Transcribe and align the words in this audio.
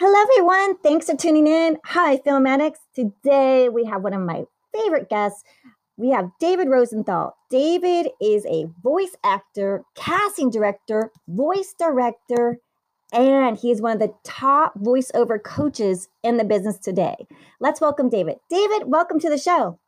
Hello, 0.00 0.14
everyone. 0.22 0.78
Thanks 0.78 1.06
for 1.06 1.16
tuning 1.16 1.48
in. 1.48 1.76
Hi, 1.86 2.18
Film 2.18 2.46
Addicts. 2.46 2.78
Today 2.94 3.68
we 3.68 3.84
have 3.86 4.04
one 4.04 4.14
of 4.14 4.20
my 4.20 4.44
favorite 4.72 5.08
guests. 5.10 5.42
We 5.96 6.10
have 6.10 6.30
David 6.38 6.68
Rosenthal. 6.68 7.36
David 7.50 8.10
is 8.22 8.46
a 8.46 8.66
voice 8.80 9.16
actor, 9.24 9.82
casting 9.96 10.50
director, 10.50 11.10
voice 11.26 11.74
director, 11.76 12.60
and 13.12 13.58
he 13.58 13.72
is 13.72 13.82
one 13.82 13.90
of 13.90 13.98
the 13.98 14.14
top 14.22 14.78
voiceover 14.78 15.42
coaches 15.42 16.06
in 16.22 16.36
the 16.36 16.44
business 16.44 16.78
today. 16.78 17.16
Let's 17.58 17.80
welcome 17.80 18.08
David. 18.08 18.36
David, 18.48 18.84
welcome 18.86 19.18
to 19.18 19.28
the 19.28 19.36
show. 19.36 19.80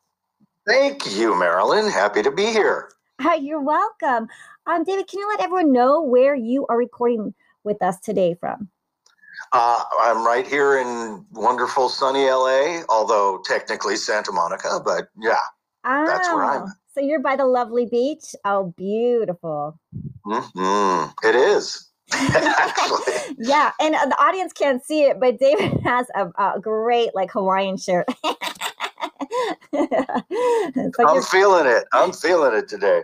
Thank 0.67 1.15
you, 1.15 1.39
Marilyn. 1.39 1.89
Happy 1.89 2.21
to 2.21 2.31
be 2.31 2.47
here. 2.47 2.91
Hi, 3.21 3.35
you're 3.35 3.61
welcome. 3.61 4.27
Um, 4.65 4.83
David, 4.83 5.07
can 5.07 5.21
you 5.21 5.29
let 5.29 5.39
everyone 5.39 5.71
know 5.71 6.01
where 6.01 6.35
you 6.35 6.67
are 6.67 6.77
recording 6.77 7.33
with 7.63 7.81
us 7.81 7.97
today 8.01 8.35
from? 8.37 8.67
Uh, 9.53 9.83
I'm 10.01 10.25
right 10.25 10.47
here 10.47 10.77
in 10.77 11.25
wonderful 11.31 11.89
sunny 11.89 12.29
LA, 12.29 12.83
although 12.89 13.41
technically 13.45 13.95
Santa 13.95 14.31
Monica, 14.31 14.79
but 14.83 15.07
yeah, 15.19 15.35
oh, 15.85 16.05
that's 16.07 16.27
where 16.29 16.45
I'm. 16.45 16.67
So 16.93 17.01
you're 17.01 17.21
by 17.21 17.35
the 17.35 17.45
lovely 17.45 17.85
beach. 17.85 18.35
Oh, 18.43 18.73
beautiful. 18.77 19.79
Mm-hmm. 20.25 21.27
It 21.27 21.35
is. 21.35 21.89
Actually. 22.13 23.35
yeah, 23.37 23.71
and 23.79 23.95
uh, 23.95 24.05
the 24.05 24.21
audience 24.21 24.51
can't 24.53 24.83
see 24.83 25.03
it, 25.03 25.19
but 25.19 25.39
David 25.39 25.79
has 25.83 26.07
a, 26.15 26.27
a 26.37 26.59
great 26.59 27.15
like 27.15 27.31
Hawaiian 27.31 27.77
shirt. 27.77 28.05
I'm 29.73 31.21
feeling 31.23 31.65
it. 31.65 31.85
I'm 31.93 32.11
feeling 32.11 32.53
it 32.53 32.67
today. 32.67 33.01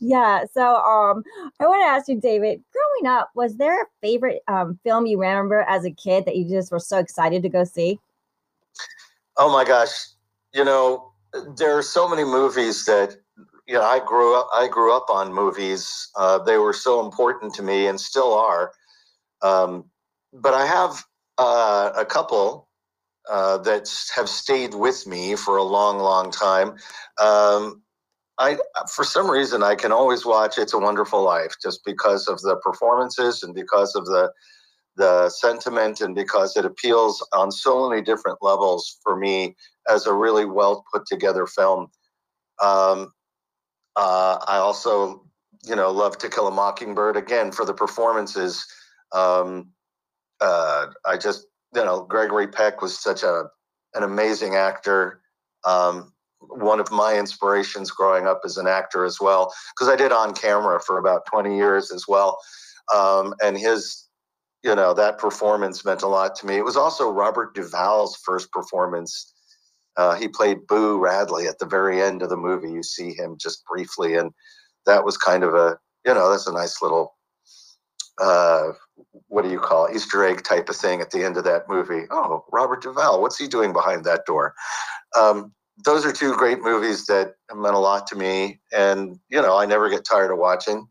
yeah. 0.00 0.44
So 0.52 0.76
um 0.76 1.24
I 1.58 1.66
want 1.66 1.82
to 1.82 1.86
ask 1.86 2.08
you, 2.08 2.20
David, 2.20 2.62
growing 3.00 3.16
up, 3.16 3.30
was 3.34 3.56
there 3.56 3.82
a 3.82 3.86
favorite 4.02 4.42
um 4.48 4.78
film 4.84 5.06
you 5.06 5.20
remember 5.20 5.60
as 5.68 5.84
a 5.84 5.90
kid 5.90 6.24
that 6.26 6.36
you 6.36 6.48
just 6.48 6.72
were 6.72 6.78
so 6.78 6.98
excited 6.98 7.42
to 7.42 7.48
go 7.48 7.64
see? 7.64 7.98
Oh 9.36 9.52
my 9.52 9.64
gosh. 9.64 10.08
You 10.52 10.64
know, 10.64 11.12
there 11.56 11.76
are 11.76 11.82
so 11.82 12.08
many 12.08 12.24
movies 12.24 12.84
that 12.86 13.16
you 13.66 13.74
know, 13.74 13.82
I 13.82 14.00
grew 14.04 14.38
up 14.38 14.48
I 14.52 14.68
grew 14.68 14.94
up 14.94 15.10
on 15.10 15.32
movies. 15.32 16.08
Uh, 16.16 16.38
they 16.38 16.58
were 16.58 16.72
so 16.72 17.04
important 17.04 17.54
to 17.54 17.62
me 17.62 17.86
and 17.86 18.00
still 18.00 18.34
are. 18.34 18.72
Um, 19.42 19.84
but 20.32 20.54
I 20.54 20.66
have 20.66 21.02
uh, 21.38 21.92
a 21.96 22.04
couple 22.04 22.68
uh, 23.30 23.58
that 23.58 23.88
have 24.14 24.28
stayed 24.28 24.74
with 24.74 25.06
me 25.06 25.36
for 25.36 25.56
a 25.56 25.62
long, 25.62 25.98
long 25.98 26.30
time. 26.30 26.76
Um, 27.18 27.82
I, 28.40 28.56
for 28.92 29.04
some 29.04 29.30
reason, 29.30 29.62
I 29.62 29.74
can 29.74 29.92
always 29.92 30.24
watch 30.24 30.56
"It's 30.58 30.72
a 30.72 30.78
Wonderful 30.78 31.22
Life" 31.22 31.54
just 31.62 31.84
because 31.84 32.26
of 32.26 32.40
the 32.40 32.56
performances 32.56 33.42
and 33.42 33.54
because 33.54 33.94
of 33.94 34.06
the 34.06 34.32
the 34.96 35.28
sentiment 35.30 36.00
and 36.00 36.14
because 36.14 36.56
it 36.56 36.64
appeals 36.64 37.24
on 37.32 37.52
so 37.52 37.88
many 37.88 38.02
different 38.02 38.38
levels 38.42 38.98
for 39.02 39.16
me 39.16 39.56
as 39.88 40.06
a 40.06 40.12
really 40.12 40.44
well 40.44 40.84
put 40.92 41.06
together 41.06 41.46
film. 41.46 41.88
Um, 42.60 43.12
uh, 43.96 44.38
I 44.46 44.56
also, 44.56 45.24
you 45.66 45.76
know, 45.76 45.90
love 45.90 46.18
To 46.18 46.28
Kill 46.28 46.48
a 46.48 46.50
Mockingbird 46.50 47.16
again 47.16 47.52
for 47.52 47.64
the 47.64 47.74
performances. 47.74 48.66
Um, 49.12 49.72
uh, 50.40 50.86
I 51.06 51.18
just 51.18 51.46
you 51.74 51.84
know, 51.84 52.04
Gregory 52.04 52.48
Peck 52.48 52.80
was 52.80 52.98
such 52.98 53.22
a 53.22 53.44
an 53.94 54.02
amazing 54.02 54.54
actor. 54.54 55.20
Um, 55.64 56.12
one 56.40 56.80
of 56.80 56.90
my 56.90 57.18
inspirations 57.18 57.90
growing 57.90 58.26
up 58.26 58.40
as 58.44 58.56
an 58.56 58.66
actor 58.66 59.04
as 59.04 59.20
well, 59.20 59.52
because 59.74 59.92
I 59.92 59.96
did 59.96 60.12
on 60.12 60.34
camera 60.34 60.80
for 60.80 60.98
about 60.98 61.26
20 61.26 61.56
years 61.56 61.92
as 61.92 62.04
well. 62.08 62.38
Um, 62.94 63.34
and 63.42 63.56
his, 63.56 64.08
you 64.62 64.74
know, 64.74 64.94
that 64.94 65.18
performance 65.18 65.84
meant 65.84 66.02
a 66.02 66.08
lot 66.08 66.34
to 66.36 66.46
me. 66.46 66.56
It 66.56 66.64
was 66.64 66.76
also 66.76 67.10
Robert 67.10 67.54
Duvall's 67.54 68.16
first 68.24 68.50
performance. 68.52 69.32
Uh, 69.96 70.14
he 70.14 70.28
played 70.28 70.66
Boo 70.66 70.98
Radley 70.98 71.46
at 71.46 71.58
the 71.58 71.66
very 71.66 72.02
end 72.02 72.22
of 72.22 72.30
the 72.30 72.36
movie. 72.36 72.70
You 72.70 72.82
see 72.82 73.12
him 73.12 73.36
just 73.38 73.64
briefly, 73.66 74.14
and 74.14 74.32
that 74.86 75.04
was 75.04 75.16
kind 75.16 75.44
of 75.44 75.54
a, 75.54 75.78
you 76.06 76.14
know, 76.14 76.30
that's 76.30 76.46
a 76.46 76.52
nice 76.52 76.80
little 76.80 77.14
uh, 78.20 78.72
what 79.28 79.42
do 79.42 79.50
you 79.50 79.58
call 79.58 79.86
it, 79.86 79.96
Easter 79.96 80.24
egg 80.24 80.42
type 80.44 80.68
of 80.68 80.76
thing 80.76 81.00
at 81.00 81.10
the 81.10 81.24
end 81.24 81.36
of 81.36 81.44
that 81.44 81.68
movie. 81.68 82.04
Oh, 82.10 82.44
Robert 82.52 82.82
Duvall, 82.82 83.20
what's 83.20 83.38
he 83.38 83.48
doing 83.48 83.72
behind 83.72 84.04
that 84.04 84.26
door? 84.26 84.54
Um, 85.18 85.52
those 85.84 86.04
are 86.04 86.12
two 86.12 86.34
great 86.34 86.60
movies 86.60 87.06
that 87.06 87.34
meant 87.54 87.74
a 87.74 87.78
lot 87.78 88.06
to 88.08 88.16
me, 88.16 88.60
and 88.72 89.18
you 89.28 89.40
know 89.40 89.58
I 89.58 89.66
never 89.66 89.88
get 89.88 90.04
tired 90.04 90.30
of 90.30 90.38
watching. 90.38 90.86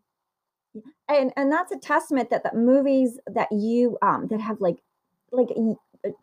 And 1.07 1.31
and 1.35 1.51
that's 1.51 1.71
a 1.71 1.79
testament 1.79 2.29
that 2.29 2.43
the 2.43 2.57
movies 2.57 3.19
that 3.27 3.51
you 3.51 3.97
um 4.01 4.27
that 4.27 4.39
have 4.41 4.61
like 4.61 4.77
like 5.31 5.49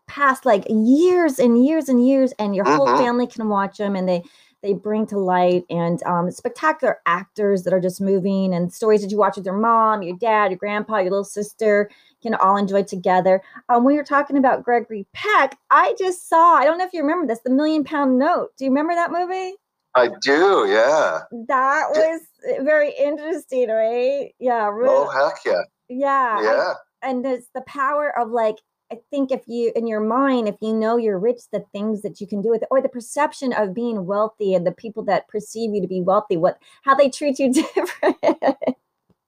past 0.07 0.45
like 0.45 0.65
years 0.69 1.39
and 1.39 1.65
years 1.65 1.89
and 1.89 2.05
years, 2.05 2.33
and 2.39 2.55
your 2.55 2.65
whole 2.65 2.87
mm-hmm. 2.87 3.03
family 3.03 3.27
can 3.27 3.49
watch 3.49 3.77
them, 3.77 3.95
and 3.95 4.07
they 4.07 4.23
they 4.63 4.73
bring 4.73 5.05
to 5.07 5.19
light 5.19 5.63
and 5.69 6.01
um, 6.03 6.31
spectacular 6.31 6.97
actors 7.05 7.63
that 7.63 7.73
are 7.73 7.79
just 7.79 8.01
moving 8.01 8.53
and 8.53 8.73
stories 8.73 9.01
that 9.01 9.11
you 9.11 9.17
watch 9.17 9.37
with 9.37 9.45
your 9.45 9.57
mom, 9.57 10.01
your 10.01 10.17
dad, 10.17 10.51
your 10.51 10.57
grandpa, 10.57 10.97
your 10.97 11.11
little 11.11 11.23
sister 11.23 11.89
can 12.21 12.33
all 12.35 12.57
enjoy 12.57 12.83
together. 12.83 13.41
Um, 13.69 13.83
when 13.83 13.95
you're 13.95 14.03
talking 14.03 14.37
about 14.37 14.63
Gregory 14.63 15.07
Peck, 15.13 15.57
I 15.69 15.95
just 15.97 16.29
saw, 16.29 16.55
I 16.55 16.65
don't 16.65 16.77
know 16.77 16.85
if 16.85 16.93
you 16.93 17.01
remember 17.01 17.27
this, 17.27 17.41
The 17.43 17.51
Million 17.51 17.83
Pound 17.83 18.17
Note. 18.17 18.49
Do 18.57 18.65
you 18.65 18.71
remember 18.71 18.95
that 18.95 19.11
movie? 19.11 19.55
I 19.95 20.09
do, 20.21 20.65
yeah. 20.67 21.21
That 21.47 21.89
was 21.91 22.21
very 22.61 22.93
interesting, 22.97 23.69
right? 23.69 24.31
Yeah. 24.39 24.67
Really. 24.67 24.89
Oh, 24.89 25.09
heck 25.09 25.37
yeah. 25.45 25.61
Yeah. 25.89 26.41
Yeah. 26.41 26.73
I, 27.01 27.09
and 27.09 27.25
it's 27.25 27.47
the 27.53 27.61
power 27.61 28.17
of 28.17 28.29
like 28.29 28.57
I 28.91 28.97
think 29.09 29.31
if 29.31 29.41
you 29.47 29.71
in 29.75 29.87
your 29.87 29.99
mind, 29.99 30.47
if 30.47 30.55
you 30.61 30.73
know 30.73 30.97
you're 30.97 31.19
rich, 31.19 31.41
the 31.51 31.65
things 31.73 32.01
that 32.03 32.21
you 32.21 32.27
can 32.27 32.41
do 32.41 32.49
with 32.49 32.61
it, 32.61 32.67
or 32.71 32.81
the 32.81 32.89
perception 32.89 33.53
of 33.53 33.73
being 33.73 34.05
wealthy 34.05 34.53
and 34.53 34.65
the 34.65 34.71
people 34.71 35.03
that 35.05 35.27
perceive 35.27 35.73
you 35.73 35.81
to 35.81 35.87
be 35.87 36.01
wealthy, 36.01 36.37
what 36.37 36.57
how 36.83 36.95
they 36.95 37.09
treat 37.09 37.39
you 37.39 37.51
different. 37.75 38.17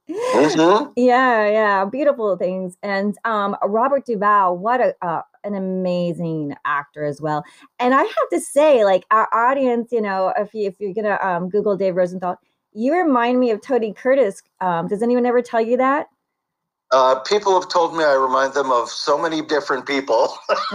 Mm-hmm. 0.09 0.91
Yeah, 0.97 1.49
yeah, 1.49 1.85
beautiful 1.85 2.35
things. 2.37 2.77
And 2.83 3.17
um, 3.25 3.55
Robert 3.63 4.05
Duvall, 4.05 4.57
what 4.57 4.81
a 4.81 4.95
uh, 5.05 5.21
an 5.43 5.55
amazing 5.55 6.55
actor 6.65 7.05
as 7.05 7.21
well. 7.21 7.43
And 7.79 7.93
I 7.93 8.03
have 8.03 8.29
to 8.31 8.39
say, 8.39 8.83
like 8.83 9.05
our 9.11 9.27
audience, 9.33 9.91
you 9.91 10.01
know, 10.01 10.33
if 10.37 10.53
you 10.53 10.67
if 10.67 10.75
you're 10.79 10.93
gonna 10.93 11.19
um, 11.21 11.49
Google 11.49 11.77
Dave 11.77 11.95
Rosenthal, 11.95 12.37
you 12.73 12.93
remind 12.93 13.39
me 13.39 13.51
of 13.51 13.61
Tony 13.61 13.93
Curtis. 13.93 14.41
Um, 14.61 14.87
does 14.87 15.01
anyone 15.01 15.25
ever 15.25 15.41
tell 15.41 15.61
you 15.61 15.77
that? 15.77 16.07
Uh, 16.91 17.19
people 17.19 17.59
have 17.59 17.69
told 17.69 17.95
me 17.95 18.03
I 18.03 18.13
remind 18.13 18.53
them 18.53 18.71
of 18.71 18.89
so 18.89 19.17
many 19.17 19.41
different 19.41 19.85
people. 19.85 20.35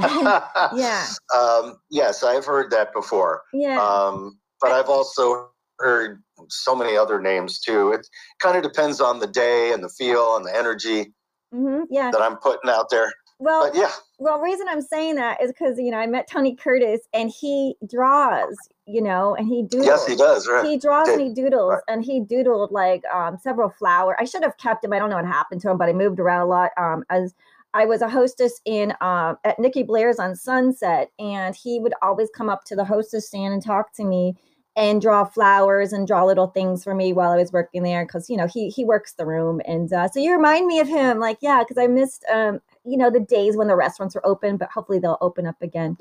yeah. 0.74 1.06
Um, 1.34 1.78
yes, 1.90 2.22
I've 2.22 2.44
heard 2.44 2.70
that 2.70 2.92
before. 2.92 3.42
Yeah. 3.52 3.82
Um, 3.82 4.38
but 4.60 4.70
I've 4.70 4.88
also 4.88 5.48
heard 5.80 6.22
so 6.48 6.74
many 6.74 6.96
other 6.96 7.20
names 7.20 7.60
too. 7.60 7.92
It 7.92 8.06
kind 8.40 8.56
of 8.56 8.62
depends 8.62 9.00
on 9.00 9.18
the 9.18 9.26
day 9.26 9.72
and 9.72 9.82
the 9.82 9.88
feel 9.88 10.36
and 10.36 10.44
the 10.44 10.56
energy 10.56 11.12
mm-hmm. 11.52 11.84
yeah. 11.90 12.10
that 12.10 12.22
I'm 12.22 12.36
putting 12.36 12.70
out 12.70 12.90
there. 12.90 13.12
Well, 13.38 13.68
but 13.68 13.78
yeah. 13.78 13.90
Well, 14.18 14.38
the 14.38 14.44
reason 14.44 14.66
I'm 14.68 14.80
saying 14.80 15.16
that 15.16 15.42
is 15.42 15.50
because 15.50 15.78
you 15.78 15.90
know 15.90 15.98
I 15.98 16.06
met 16.06 16.28
Tony 16.30 16.54
Curtis 16.54 17.00
and 17.12 17.30
he 17.30 17.76
draws, 17.90 18.56
you 18.86 19.02
know, 19.02 19.34
and 19.34 19.48
he 19.48 19.62
doodles. 19.62 19.86
Yes, 19.86 20.06
he 20.06 20.16
does. 20.16 20.48
Right. 20.48 20.64
He 20.64 20.78
draws 20.78 21.08
and 21.08 21.20
he 21.20 21.34
doodles, 21.34 21.72
right. 21.72 21.82
and 21.88 22.04
he 22.04 22.20
doodled 22.20 22.70
like 22.70 23.02
um, 23.12 23.36
several 23.42 23.70
flowers. 23.70 24.16
I 24.20 24.24
should 24.24 24.44
have 24.44 24.56
kept 24.58 24.84
him. 24.84 24.92
I 24.92 24.98
don't 24.98 25.10
know 25.10 25.16
what 25.16 25.26
happened 25.26 25.60
to 25.62 25.70
him, 25.70 25.78
but 25.78 25.88
I 25.88 25.92
moved 25.92 26.20
around 26.20 26.42
a 26.42 26.46
lot. 26.46 26.70
Um, 26.78 27.04
as 27.10 27.34
I 27.74 27.86
was 27.86 28.02
a 28.02 28.08
hostess 28.08 28.60
in 28.64 28.92
uh, 29.00 29.34
at 29.42 29.58
Nicky 29.58 29.82
Blair's 29.82 30.20
on 30.20 30.36
Sunset, 30.36 31.10
and 31.18 31.56
he 31.56 31.80
would 31.80 31.94
always 32.02 32.28
come 32.34 32.48
up 32.48 32.64
to 32.66 32.76
the 32.76 32.84
hostess 32.84 33.26
stand 33.26 33.52
and 33.52 33.62
talk 33.62 33.92
to 33.94 34.04
me 34.04 34.36
and 34.76 35.00
draw 35.00 35.24
flowers 35.24 35.92
and 35.92 36.06
draw 36.06 36.24
little 36.24 36.48
things 36.48 36.82
for 36.82 36.94
me 36.94 37.12
while 37.12 37.30
I 37.30 37.36
was 37.36 37.52
working 37.52 37.82
there 37.82 38.04
because 38.04 38.28
you 38.28 38.36
know 38.36 38.46
he 38.46 38.70
he 38.70 38.84
works 38.84 39.12
the 39.12 39.26
room 39.26 39.60
and 39.66 39.92
uh, 39.92 40.08
so 40.08 40.20
you 40.20 40.32
remind 40.32 40.66
me 40.66 40.80
of 40.80 40.88
him 40.88 41.18
like 41.18 41.38
yeah 41.40 41.62
because 41.62 41.78
I 41.78 41.86
missed 41.86 42.24
um 42.32 42.60
you 42.84 42.96
know 42.96 43.10
the 43.10 43.20
days 43.20 43.56
when 43.56 43.68
the 43.68 43.76
restaurants 43.76 44.14
were 44.14 44.26
open 44.26 44.56
but 44.56 44.70
hopefully 44.70 44.98
they'll 44.98 45.18
open 45.20 45.46
up 45.46 45.60
again 45.62 45.96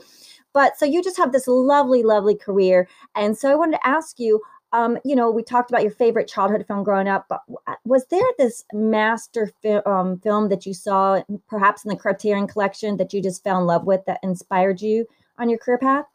but 0.53 0.77
so 0.77 0.85
you 0.85 1.03
just 1.03 1.17
have 1.17 1.31
this 1.31 1.47
lovely 1.47 2.03
lovely 2.03 2.35
career 2.35 2.87
and 3.15 3.37
so 3.37 3.51
I 3.51 3.55
wanted 3.55 3.77
to 3.77 3.87
ask 3.87 4.19
you 4.19 4.41
um, 4.73 4.97
you 5.05 5.15
know, 5.15 5.29
we 5.29 5.43
talked 5.43 5.69
about 5.69 5.83
your 5.83 5.91
favorite 5.91 6.27
childhood 6.27 6.65
film 6.67 6.83
growing 6.83 7.07
up, 7.07 7.27
but 7.29 7.43
was 7.85 8.07
there 8.07 8.25
this 8.39 8.65
master 8.73 9.51
fi- 9.61 9.83
um, 9.85 10.17
film 10.17 10.49
that 10.49 10.65
you 10.65 10.73
saw, 10.73 11.21
perhaps 11.47 11.85
in 11.85 11.89
the 11.89 11.95
Criterion 11.95 12.47
Collection, 12.47 12.97
that 12.97 13.13
you 13.13 13.21
just 13.21 13.43
fell 13.43 13.59
in 13.59 13.67
love 13.67 13.85
with 13.85 14.03
that 14.05 14.19
inspired 14.23 14.81
you 14.81 15.05
on 15.37 15.47
your 15.47 15.59
career 15.59 15.77
path? 15.77 16.05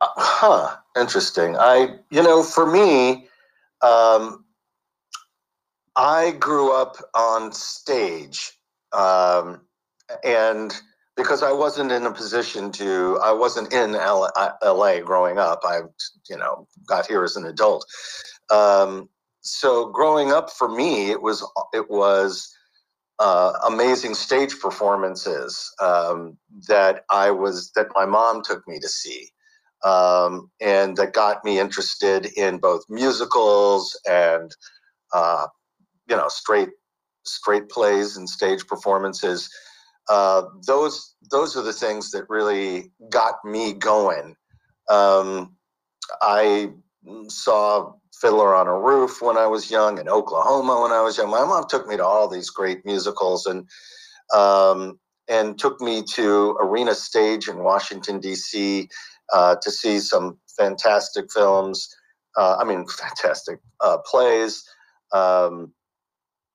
Uh, 0.00 0.08
huh. 0.16 0.76
Interesting. 0.98 1.56
I, 1.58 1.96
you 2.10 2.22
know, 2.22 2.42
for 2.42 2.66
me, 2.70 3.28
um, 3.82 4.44
I 5.96 6.32
grew 6.32 6.72
up 6.72 6.96
on 7.14 7.52
stage, 7.52 8.52
um, 8.92 9.62
and 10.24 10.74
because 11.16 11.42
I 11.42 11.52
wasn't 11.52 11.92
in 11.92 12.06
a 12.06 12.12
position 12.12 12.72
to, 12.72 13.18
I 13.22 13.32
wasn't 13.32 13.72
in 13.72 13.92
LA, 13.92 14.30
LA 14.64 15.00
growing 15.00 15.38
up. 15.38 15.60
I, 15.64 15.80
you 16.30 16.36
know, 16.36 16.66
got 16.86 17.06
here 17.06 17.24
as 17.24 17.36
an 17.36 17.46
adult. 17.46 17.86
Um, 18.50 19.08
so 19.42 19.88
growing 19.90 20.32
up 20.32 20.50
for 20.50 20.68
me, 20.68 21.10
it 21.10 21.22
was 21.22 21.46
it 21.74 21.90
was 21.90 22.54
uh, 23.20 23.54
amazing 23.66 24.14
stage 24.14 24.60
performances 24.60 25.72
um, 25.82 26.38
that 26.68 27.04
I 27.10 27.32
was 27.32 27.72
that 27.76 27.88
my 27.94 28.06
mom 28.06 28.42
took 28.44 28.68
me 28.68 28.80
to 28.80 28.88
see, 28.88 29.30
um, 29.84 30.50
and 30.60 30.96
that 30.96 31.12
got 31.14 31.44
me 31.44 31.58
interested 31.58 32.26
in 32.36 32.58
both 32.58 32.82
musicals 32.88 33.98
and 34.08 34.54
uh, 35.12 35.46
you 36.08 36.16
know 36.16 36.28
straight 36.28 36.70
straight 37.24 37.68
plays 37.68 38.16
and 38.16 38.28
stage 38.28 38.66
performances. 38.66 39.48
Uh, 40.08 40.42
those 40.66 41.14
those 41.30 41.56
are 41.56 41.62
the 41.62 41.72
things 41.72 42.10
that 42.10 42.28
really 42.28 42.90
got 43.10 43.36
me 43.44 43.72
going. 43.72 44.34
Um, 44.88 45.56
I 46.20 46.70
saw 47.28 47.94
Fiddler 48.20 48.54
on 48.54 48.66
a 48.66 48.78
Roof 48.78 49.22
when 49.22 49.36
I 49.36 49.46
was 49.46 49.70
young, 49.70 49.98
in 49.98 50.08
Oklahoma 50.08 50.80
when 50.82 50.92
I 50.92 51.00
was 51.02 51.16
young. 51.16 51.30
My 51.30 51.44
mom 51.44 51.64
took 51.68 51.86
me 51.86 51.96
to 51.96 52.04
all 52.04 52.28
these 52.28 52.50
great 52.50 52.84
musicals 52.84 53.46
and 53.46 53.68
um, 54.34 54.98
and 55.28 55.58
took 55.58 55.80
me 55.80 56.02
to 56.14 56.56
Arena 56.60 56.94
Stage 56.94 57.48
in 57.48 57.58
Washington 57.58 58.20
D.C. 58.20 58.88
Uh, 59.32 59.56
to 59.62 59.70
see 59.70 60.00
some 60.00 60.38
fantastic 60.58 61.30
films. 61.32 61.88
Uh, 62.36 62.56
I 62.60 62.64
mean, 62.64 62.84
fantastic 62.98 63.60
uh, 63.80 63.98
plays, 64.04 64.64
um, 65.12 65.72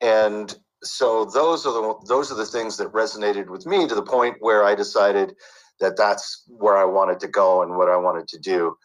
and 0.02 0.56
so 0.84 1.26
those 1.26 1.66
are 1.66 1.74
the 1.74 1.96
those 2.08 2.32
are 2.32 2.36
the 2.36 2.46
things 2.46 2.78
that 2.78 2.92
resonated 2.92 3.50
with 3.50 3.66
me 3.66 3.88
to 3.88 3.96
the 3.96 4.04
point 4.04 4.38
where 4.40 4.64
I 4.64 4.76
decided 4.76 5.36
that 5.80 5.98
that's 5.98 6.44
where 6.48 6.78
I 6.78 6.86
wanted 6.86 7.20
to 7.22 7.28
go 7.28 7.62
and 7.62 7.76
what 7.76 7.90
I 7.90 7.98
wanted 7.98 8.28
to 8.30 8.40
do. 8.40 8.78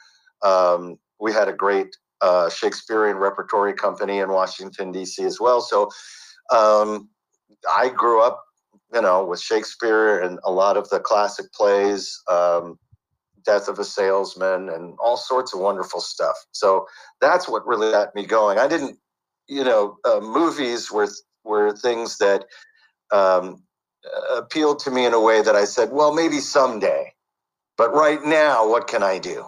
Um, 0.43 0.99
we 1.21 1.33
had 1.33 1.49
a 1.49 1.53
great 1.53 1.97
uh, 2.21 2.51
Shakespearean 2.51 3.17
repertory 3.17 3.75
company 3.75 4.19
in 4.19 4.31
Washington 4.31 4.93
D.C. 4.93 5.23
as 5.25 5.41
well. 5.41 5.61
So 5.61 5.91
um, 6.51 7.09
I 7.71 7.89
grew 7.89 8.23
up, 8.23 8.43
you 8.93 9.03
know, 9.03 9.25
with 9.25 9.41
Shakespeare 9.41 10.21
and 10.21 10.39
a 10.45 10.51
lot 10.51 10.77
of 10.77 10.89
the 10.91 11.01
classic 11.01 11.53
plays, 11.53 12.21
um, 12.31 12.79
Death 13.45 13.69
of 13.69 13.79
a 13.79 13.85
Salesman, 13.85 14.69
and 14.71 14.97
all 14.99 15.17
sorts 15.17 15.55
of 15.55 15.61
wonderful 15.61 16.01
stuff. 16.01 16.37
So 16.53 16.87
that's 17.21 17.49
what 17.49 17.67
really 17.67 17.91
got 17.91 18.15
me 18.15 18.27
going. 18.27 18.59
I 18.59 18.69
didn't, 18.69 18.99
you 19.49 19.65
know, 19.65 19.99
uh, 20.05 20.21
movies 20.21 20.91
were 20.93 21.09
were 21.45 21.73
things 21.77 22.19
that 22.19 22.45
um, 23.13 23.63
appealed 24.35 24.81
to 24.81 24.91
me 24.91 25.07
in 25.07 25.15
a 25.15 25.21
way 25.21 25.43
that 25.43 25.57
I 25.57 25.65
said, 25.65 25.91
well, 25.93 26.15
maybe 26.15 26.39
someday, 26.41 27.13
but 27.77 27.93
right 27.95 28.23
now, 28.25 28.69
what 28.69 28.89
can 28.89 29.03
I 29.03 29.19
do? 29.19 29.47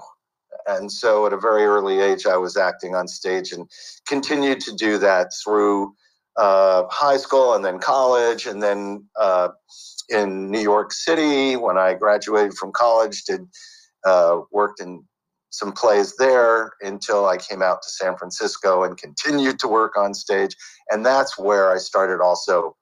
And 0.67 0.93
so 0.93 1.27
at 1.27 1.33
a 1.33 1.39
very 1.39 1.65
early 1.65 2.01
age, 2.01 2.27
I 2.27 2.37
was 2.37 2.57
acting 2.57 2.95
on 2.95 3.09
stage 3.09 3.53
and 3.53 3.69
continued 4.07 4.61
to 4.63 4.75
do 4.75 4.99
that 4.99 5.33
through 5.45 5.95
uh, 6.37 6.85
high 6.91 7.17
school 7.17 7.55
and 7.55 7.65
then 7.65 7.79
college. 7.79 8.47
And 8.47 8.63
then 8.63 9.07
uh, 9.21 9.49
in 10.09 10.51
New 10.51 10.61
York 10.61 10.93
City, 10.93 11.57
when 11.57 11.79
I 11.79 11.95
graduated 11.95 12.55
from 12.55 12.73
college, 12.73 13.25
did 13.25 13.43
uh, 14.05 14.41
worked 14.51 14.81
in 14.81 15.05
some 15.51 15.73
plays 15.73 16.17
there 16.17 16.73
until 16.81 17.27
I 17.27 17.37
came 17.37 17.63
out 17.63 17.83
to 17.83 17.91
San 17.91 18.17
Francisco 18.17 18.85
and 18.85 18.97
continued 18.97 19.59
to 19.61 19.69
work 19.69 19.97
on 19.97 20.15
stage. 20.15 20.57
And 20.91 21.05
that's 21.05 21.39
where 21.39 21.71
I 21.71 21.77
started 21.77 22.23
also 22.23 22.75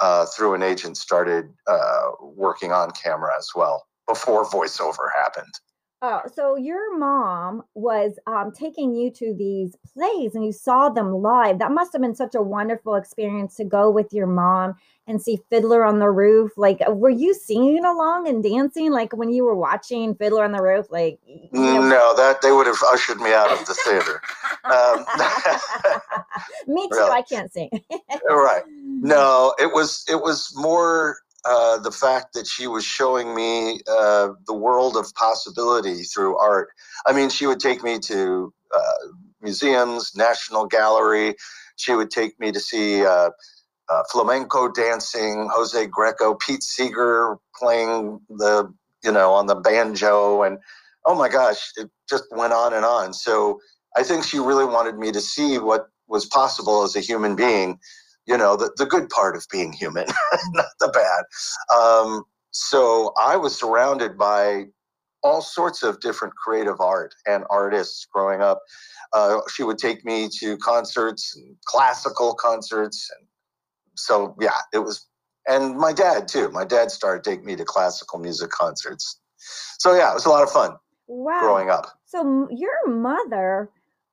uh, 0.00 0.26
through 0.26 0.54
an 0.54 0.62
agent 0.62 0.96
started 0.96 1.46
uh, 1.66 2.10
working 2.20 2.72
on 2.72 2.90
camera 2.90 3.32
as 3.38 3.48
well 3.54 3.86
before 4.06 4.44
voiceover 4.44 5.08
happened. 5.16 5.52
Oh, 6.04 6.22
so 6.34 6.56
your 6.56 6.98
mom 6.98 7.62
was 7.74 8.18
um, 8.26 8.50
taking 8.50 8.92
you 8.92 9.08
to 9.12 9.32
these 9.38 9.76
plays 9.94 10.34
and 10.34 10.44
you 10.44 10.50
saw 10.50 10.88
them 10.88 11.14
live. 11.14 11.60
That 11.60 11.70
must 11.70 11.92
have 11.92 12.02
been 12.02 12.16
such 12.16 12.34
a 12.34 12.42
wonderful 12.42 12.96
experience 12.96 13.54
to 13.58 13.64
go 13.64 13.88
with 13.88 14.12
your 14.12 14.26
mom 14.26 14.74
and 15.06 15.22
see 15.22 15.38
Fiddler 15.48 15.84
on 15.84 16.00
the 16.00 16.10
Roof. 16.10 16.50
Like, 16.56 16.80
uh, 16.84 16.90
were 16.90 17.08
you 17.10 17.32
singing 17.34 17.84
along 17.84 18.26
and 18.26 18.42
dancing 18.42 18.90
like 18.90 19.12
when 19.16 19.30
you 19.30 19.44
were 19.44 19.54
watching 19.54 20.16
Fiddler 20.16 20.42
on 20.42 20.50
the 20.50 20.60
Roof? 20.60 20.86
Like, 20.90 21.20
you 21.24 21.48
know- 21.52 21.88
no, 21.88 22.16
that 22.16 22.42
they 22.42 22.50
would 22.50 22.66
have 22.66 22.82
ushered 22.90 23.20
me 23.20 23.32
out 23.32 23.52
of 23.52 23.64
the 23.64 23.74
theater. 23.74 24.20
Um, 24.64 25.06
me 26.74 26.88
too. 26.88 26.96
Really. 26.96 27.10
I 27.12 27.22
can't 27.22 27.52
sing. 27.52 27.70
right. 28.28 28.62
No, 29.04 29.52
it 29.58 29.72
was 29.74 30.04
it 30.08 30.22
was 30.22 30.52
more 30.54 31.16
uh, 31.44 31.78
the 31.78 31.90
fact 31.90 32.34
that 32.34 32.46
she 32.46 32.66
was 32.66 32.84
showing 32.84 33.34
me 33.34 33.80
uh, 33.90 34.30
the 34.46 34.54
world 34.54 34.96
of 34.96 35.12
possibility 35.14 36.02
through 36.04 36.36
art. 36.38 36.68
I 37.06 37.12
mean, 37.12 37.30
she 37.30 37.46
would 37.46 37.60
take 37.60 37.82
me 37.82 37.98
to 38.00 38.52
uh, 38.74 39.08
museums, 39.40 40.12
National 40.14 40.66
Gallery. 40.66 41.34
She 41.76 41.94
would 41.94 42.10
take 42.10 42.38
me 42.38 42.52
to 42.52 42.60
see 42.60 43.04
uh, 43.04 43.30
uh, 43.88 44.02
flamenco 44.10 44.70
dancing, 44.70 45.48
Jose 45.52 45.86
Greco, 45.86 46.34
Pete 46.34 46.62
Seeger 46.62 47.36
playing 47.56 48.20
the 48.28 48.72
you 49.04 49.12
know 49.12 49.32
on 49.32 49.46
the 49.46 49.56
banjo, 49.56 50.42
and 50.42 50.58
oh 51.04 51.14
my 51.14 51.28
gosh, 51.28 51.72
it 51.76 51.90
just 52.08 52.24
went 52.30 52.52
on 52.52 52.72
and 52.72 52.84
on. 52.84 53.12
So 53.12 53.60
I 53.96 54.02
think 54.04 54.24
she 54.24 54.38
really 54.38 54.64
wanted 54.64 54.98
me 54.98 55.12
to 55.12 55.20
see 55.20 55.58
what 55.58 55.88
was 56.08 56.24
possible 56.26 56.82
as 56.82 56.94
a 56.94 57.00
human 57.00 57.36
being 57.36 57.78
you 58.26 58.36
know, 58.36 58.56
the, 58.56 58.70
the 58.76 58.86
good 58.86 59.08
part 59.08 59.36
of 59.36 59.44
being 59.50 59.72
human, 59.72 60.06
not 60.52 60.66
the 60.80 60.88
bad. 60.88 61.76
Um, 61.76 62.24
so 62.50 63.12
I 63.18 63.36
was 63.36 63.58
surrounded 63.58 64.18
by 64.18 64.64
all 65.22 65.40
sorts 65.40 65.82
of 65.82 66.00
different 66.00 66.34
creative 66.34 66.80
art 66.80 67.14
and 67.26 67.44
artists 67.48 68.06
growing 68.12 68.40
up. 68.40 68.60
Uh, 69.12 69.38
she 69.52 69.62
would 69.62 69.78
take 69.78 70.04
me 70.04 70.28
to 70.40 70.56
concerts 70.58 71.36
and 71.36 71.56
classical 71.64 72.34
concerts. 72.34 73.10
And 73.18 73.28
so, 73.94 74.36
yeah, 74.40 74.50
it 74.72 74.78
was, 74.78 75.06
and 75.46 75.76
my 75.76 75.92
dad 75.92 76.28
too. 76.28 76.50
My 76.50 76.64
dad 76.64 76.90
started 76.90 77.24
taking 77.24 77.46
me 77.46 77.56
to 77.56 77.64
classical 77.64 78.18
music 78.18 78.50
concerts. 78.50 79.20
So, 79.78 79.94
yeah, 79.94 80.10
it 80.10 80.14
was 80.14 80.26
a 80.26 80.30
lot 80.30 80.42
of 80.42 80.50
fun 80.50 80.72
wow. 81.06 81.40
growing 81.40 81.70
up. 81.70 81.86
So, 82.06 82.48
your 82.50 82.88
mother 82.88 83.70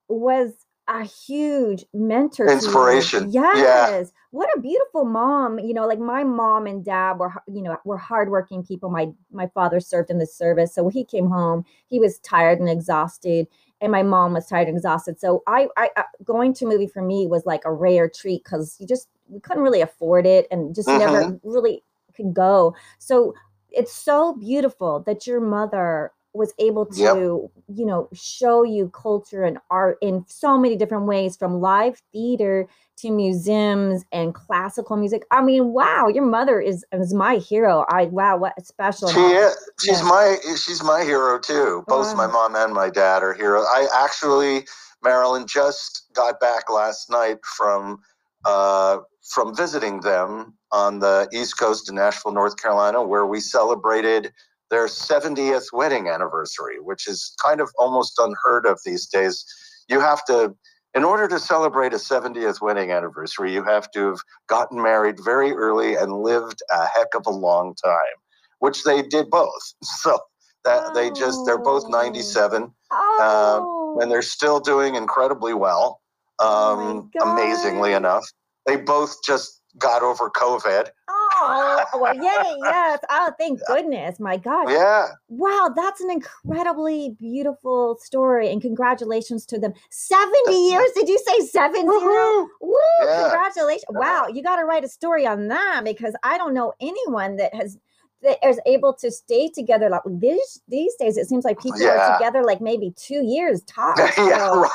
was 0.07 0.53
a 0.89 1.03
huge 1.03 1.85
mentor 1.93 2.49
inspiration. 2.49 3.31
Yes. 3.31 3.57
Yeah. 3.57 4.03
what 4.31 4.49
a 4.57 4.59
beautiful 4.59 5.05
mom 5.05 5.59
you 5.59 5.73
know 5.73 5.87
like 5.87 5.99
my 5.99 6.23
mom 6.23 6.65
and 6.65 6.83
dad 6.83 7.13
were 7.13 7.31
you 7.47 7.61
know 7.61 7.77
were 7.85 7.97
hardworking 7.97 8.63
people. 8.63 8.89
My 8.89 9.09
my 9.31 9.47
father 9.47 9.79
served 9.79 10.09
in 10.09 10.17
the 10.17 10.25
service 10.25 10.73
so 10.73 10.83
when 10.83 10.93
he 10.93 11.05
came 11.05 11.29
home 11.29 11.63
he 11.87 11.99
was 11.99 12.17
tired 12.19 12.59
and 12.59 12.69
exhausted 12.69 13.47
and 13.81 13.91
my 13.91 14.03
mom 14.03 14.33
was 14.33 14.47
tired 14.47 14.67
and 14.67 14.75
exhausted. 14.75 15.19
So 15.19 15.43
i 15.47 15.67
i, 15.77 15.89
going 16.25 16.53
to 16.55 16.65
movie 16.65 16.87
for 16.87 17.03
me 17.03 17.27
was 17.27 17.45
like 17.45 17.61
a 17.65 17.71
rare 17.71 18.09
treat 18.09 18.43
because 18.43 18.75
you 18.79 18.87
just 18.87 19.07
we 19.27 19.39
couldn't 19.39 19.63
really 19.63 19.81
afford 19.81 20.25
it 20.25 20.47
and 20.49 20.73
just 20.73 20.87
mm-hmm. 20.87 20.99
never 20.99 21.39
really 21.43 21.83
could 22.15 22.33
go. 22.33 22.75
So 22.97 23.35
it's 23.69 23.93
so 23.93 24.33
beautiful 24.33 25.01
that 25.01 25.27
your 25.27 25.39
mother 25.39 26.11
was 26.39 26.53
able 26.57 26.85
to 26.85 27.01
yep. 27.01 27.65
you 27.77 27.85
know 27.85 28.07
show 28.13 28.63
you 28.63 28.89
culture 28.89 29.43
and 29.43 29.59
art 29.69 29.97
in 30.01 30.23
so 30.27 30.57
many 30.57 30.77
different 30.77 31.05
ways 31.05 31.35
from 31.35 31.59
live 31.59 32.01
theater 32.13 32.65
to 32.95 33.11
museums 33.11 34.05
and 34.13 34.33
classical 34.33 34.95
music 34.95 35.23
i 35.31 35.41
mean 35.41 35.73
wow 35.73 36.07
your 36.07 36.25
mother 36.25 36.61
is 36.61 36.85
is 36.93 37.13
my 37.13 37.35
hero 37.35 37.85
i 37.89 38.05
wow 38.05 38.37
what 38.37 38.53
a 38.57 38.63
special 38.63 39.09
she 39.09 39.19
is 39.19 39.55
she's 39.81 39.99
yeah. 39.99 40.07
my 40.07 40.37
she's 40.55 40.81
my 40.81 41.03
hero 41.03 41.37
too 41.37 41.83
both 41.87 42.07
wow. 42.07 42.15
my 42.15 42.27
mom 42.27 42.55
and 42.55 42.73
my 42.73 42.89
dad 42.89 43.21
are 43.21 43.33
heroes 43.33 43.65
i 43.73 43.85
actually 43.93 44.65
marilyn 45.03 45.45
just 45.45 46.07
got 46.13 46.39
back 46.39 46.69
last 46.69 47.09
night 47.11 47.37
from 47.43 47.99
uh 48.45 48.99
from 49.33 49.53
visiting 49.53 49.99
them 49.99 50.53
on 50.71 50.99
the 50.99 51.27
east 51.33 51.59
coast 51.59 51.89
in 51.89 51.95
nashville 51.95 52.31
north 52.31 52.55
carolina 52.55 53.03
where 53.03 53.25
we 53.25 53.41
celebrated 53.41 54.31
their 54.69 54.85
70th 54.85 55.73
wedding 55.73 56.07
anniversary, 56.07 56.79
which 56.79 57.07
is 57.07 57.33
kind 57.43 57.61
of 57.61 57.69
almost 57.77 58.19
unheard 58.19 58.65
of 58.65 58.79
these 58.85 59.07
days. 59.07 59.45
You 59.87 59.99
have 59.99 60.23
to, 60.25 60.55
in 60.93 61.03
order 61.03 61.27
to 61.27 61.39
celebrate 61.39 61.93
a 61.93 61.97
70th 61.97 62.61
wedding 62.61 62.91
anniversary, 62.91 63.53
you 63.53 63.63
have 63.63 63.89
to 63.91 64.07
have 64.07 64.19
gotten 64.47 64.81
married 64.81 65.17
very 65.23 65.51
early 65.53 65.95
and 65.95 66.21
lived 66.21 66.61
a 66.71 66.85
heck 66.85 67.15
of 67.15 67.25
a 67.25 67.31
long 67.31 67.75
time, 67.83 68.17
which 68.59 68.83
they 68.83 69.01
did 69.01 69.29
both. 69.29 69.73
So 69.83 70.19
that 70.65 70.83
oh. 70.87 70.93
they 70.93 71.09
just, 71.11 71.45
they're 71.45 71.57
both 71.57 71.87
97 71.87 72.71
oh. 72.91 73.97
uh, 73.97 74.01
and 74.01 74.11
they're 74.11 74.21
still 74.21 74.59
doing 74.59 74.95
incredibly 74.95 75.53
well, 75.53 76.01
oh 76.39 76.79
um, 76.79 77.11
oh 77.19 77.31
amazingly 77.31 77.93
enough. 77.93 78.25
They 78.65 78.75
both 78.75 79.15
just 79.25 79.61
got 79.77 80.03
over 80.03 80.29
COVID. 80.29 80.89
Oh, 81.09 81.18
Oh, 81.41 81.85
oh, 81.93 81.99
well, 81.99 82.15
yay, 82.15 82.21
yes. 82.63 82.99
Oh, 83.09 83.31
thank 83.39 83.59
goodness. 83.65 84.19
My 84.19 84.37
God. 84.37 84.65
Oh, 84.67 84.71
yeah. 84.71 85.07
Wow, 85.29 85.71
that's 85.75 86.01
an 86.01 86.11
incredibly 86.11 87.15
beautiful 87.19 87.97
story. 88.01 88.51
And 88.51 88.61
congratulations 88.61 89.45
to 89.47 89.59
them. 89.59 89.73
70 89.89 90.69
years? 90.69 90.89
Did 90.95 91.07
you 91.07 91.19
say 91.19 91.45
70? 91.47 91.83
Woo! 91.83 92.49
Yeah. 93.05 93.21
Congratulations. 93.23 93.85
Wow, 93.89 94.27
you 94.33 94.43
got 94.43 94.57
to 94.57 94.65
write 94.65 94.83
a 94.83 94.89
story 94.89 95.25
on 95.25 95.47
that 95.47 95.81
because 95.83 96.15
I 96.23 96.37
don't 96.37 96.53
know 96.53 96.73
anyone 96.81 97.37
that 97.37 97.53
has 97.53 97.77
is 98.43 98.59
able 98.65 98.93
to 98.93 99.11
stay 99.11 99.49
together 99.49 99.89
like 99.89 100.01
these 100.07 100.61
these 100.67 100.93
days 100.95 101.17
it 101.17 101.27
seems 101.27 101.45
like 101.45 101.59
people 101.61 101.79
Yeah. 101.81 101.97
are 101.97 102.17
together 102.17 102.43
like 102.43 102.61
maybe 102.61 102.93
two 102.97 103.23
years 103.23 103.61
tops 103.63 103.99
yeah, 104.17 104.37
so, 104.37 104.61
right. 104.61 104.71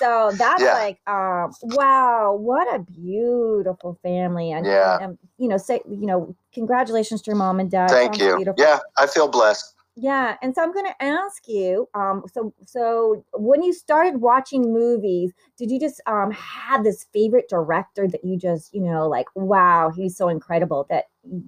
so 0.00 0.32
that's 0.38 0.62
Yeah. 0.62 0.74
like 0.74 1.00
um 1.06 1.52
wow 1.62 2.34
what 2.34 2.72
a 2.74 2.80
beautiful 2.80 3.98
family 4.02 4.52
and, 4.52 4.66
Yeah. 4.66 4.98
and, 5.00 5.18
you 5.38 5.48
know 5.48 5.56
say 5.56 5.80
you 5.88 6.06
know 6.06 6.34
congratulations 6.52 7.22
to 7.22 7.30
your 7.30 7.36
mom 7.36 7.60
and 7.60 7.70
dad 7.70 7.88
Thank 7.90 8.16
Sounds 8.16 8.20
you. 8.22 8.36
beautiful. 8.36 8.62
Yeah, 8.62 8.78
I 8.98 9.06
feel 9.06 9.28
blessed. 9.28 9.74
yeah 9.94 10.36
and 10.42 10.54
so 10.54 10.62
i'm 10.62 10.72
going 10.72 10.86
to 10.86 11.02
ask 11.04 11.46
you 11.48 11.86
um 11.94 12.22
so 12.32 12.52
so 12.64 13.22
when 13.34 13.62
you 13.62 13.72
started 13.74 14.22
watching 14.22 14.62
movies 14.72 15.32
did 15.58 15.70
you 15.70 15.78
just 15.78 16.00
um 16.06 16.30
have 16.30 16.82
this 16.82 17.04
favorite 17.12 17.46
director 17.48 18.08
that 18.08 18.24
you 18.24 18.38
just 18.38 18.72
you 18.74 18.80
know 18.80 19.06
like 19.06 19.26
wow 19.34 19.90
he's 19.94 20.16
so 20.16 20.28
incredible 20.28 20.86
that 20.88 21.04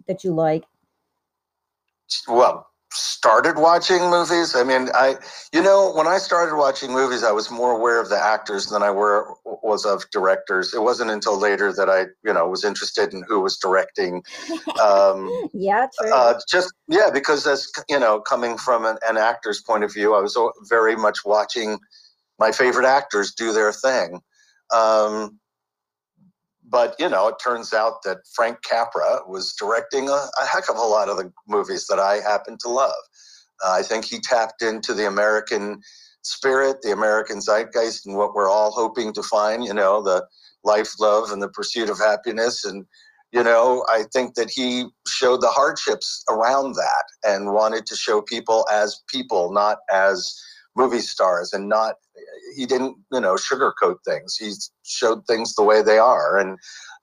that 0.06 0.22
you 0.24 0.30
like 0.32 0.64
Well, 2.28 2.66
started 2.94 3.58
watching 3.58 4.10
movies. 4.10 4.54
I 4.54 4.62
mean, 4.62 4.88
I, 4.94 5.16
you 5.52 5.62
know, 5.62 5.92
when 5.92 6.06
I 6.06 6.18
started 6.18 6.56
watching 6.56 6.92
movies, 6.92 7.24
I 7.24 7.32
was 7.32 7.50
more 7.50 7.72
aware 7.72 8.00
of 8.00 8.08
the 8.08 8.18
actors 8.18 8.66
than 8.66 8.82
I 8.82 8.90
were 8.90 9.34
was 9.44 9.84
of 9.84 10.04
directors. 10.10 10.72
It 10.74 10.82
wasn't 10.82 11.10
until 11.10 11.38
later 11.38 11.72
that 11.72 11.88
I, 11.88 12.06
you 12.22 12.32
know, 12.32 12.48
was 12.48 12.64
interested 12.64 13.12
in 13.12 13.24
who 13.26 13.40
was 13.40 13.56
directing. 13.56 14.22
Um, 14.82 15.48
yeah 15.52 15.86
true 15.98 16.12
uh, 16.12 16.34
just 16.48 16.72
yeah, 16.88 17.10
because 17.12 17.46
as 17.46 17.70
you 17.88 17.98
know, 17.98 18.20
coming 18.20 18.56
from 18.56 18.84
an, 18.84 18.98
an 19.08 19.16
actor's 19.16 19.60
point 19.60 19.84
of 19.84 19.92
view, 19.92 20.14
I 20.14 20.20
was 20.20 20.38
very 20.68 20.96
much 20.96 21.18
watching 21.24 21.78
my 22.38 22.52
favorite 22.52 22.86
actors 22.86 23.34
do 23.34 23.52
their 23.52 23.72
thing. 23.72 24.20
Um, 24.74 25.38
but 26.74 26.96
you 26.98 27.08
know, 27.08 27.28
it 27.28 27.36
turns 27.40 27.72
out 27.72 28.02
that 28.02 28.18
Frank 28.34 28.58
Capra 28.68 29.20
was 29.28 29.54
directing 29.54 30.08
a, 30.08 30.12
a 30.42 30.44
heck 30.44 30.68
of 30.68 30.74
a 30.76 30.80
lot 30.80 31.08
of 31.08 31.16
the 31.16 31.32
movies 31.46 31.86
that 31.86 32.00
I 32.00 32.14
happen 32.16 32.58
to 32.62 32.68
love. 32.68 33.00
Uh, 33.64 33.76
I 33.78 33.82
think 33.82 34.04
he 34.04 34.18
tapped 34.18 34.60
into 34.60 34.92
the 34.92 35.06
American 35.06 35.80
spirit, 36.22 36.78
the 36.82 36.90
American 36.90 37.40
zeitgeist, 37.40 38.06
and 38.06 38.16
what 38.16 38.34
we're 38.34 38.50
all 38.50 38.72
hoping 38.72 39.12
to 39.12 39.22
find. 39.22 39.64
You 39.64 39.72
know, 39.72 40.02
the 40.02 40.26
life, 40.64 40.90
love, 40.98 41.30
and 41.30 41.40
the 41.40 41.48
pursuit 41.48 41.88
of 41.88 41.98
happiness. 41.98 42.64
And 42.64 42.86
you 43.30 43.44
know, 43.44 43.86
I 43.88 44.06
think 44.12 44.34
that 44.34 44.50
he 44.50 44.86
showed 45.06 45.42
the 45.42 45.50
hardships 45.50 46.24
around 46.28 46.74
that 46.74 47.04
and 47.22 47.52
wanted 47.52 47.86
to 47.86 47.94
show 47.94 48.20
people 48.20 48.66
as 48.72 49.00
people, 49.06 49.52
not 49.52 49.78
as 49.92 50.36
movie 50.74 50.98
stars, 50.98 51.52
and 51.52 51.68
not 51.68 51.94
he 52.56 52.66
didn't 52.66 52.96
you 53.12 53.20
know 53.20 53.34
sugarcoat 53.34 53.96
things. 54.04 54.36
He 54.36 54.52
showed 54.84 55.26
things 55.26 55.54
the 55.54 55.62
way 55.62 55.82
they 55.82 55.98
are, 55.98 56.38
and 56.38 56.58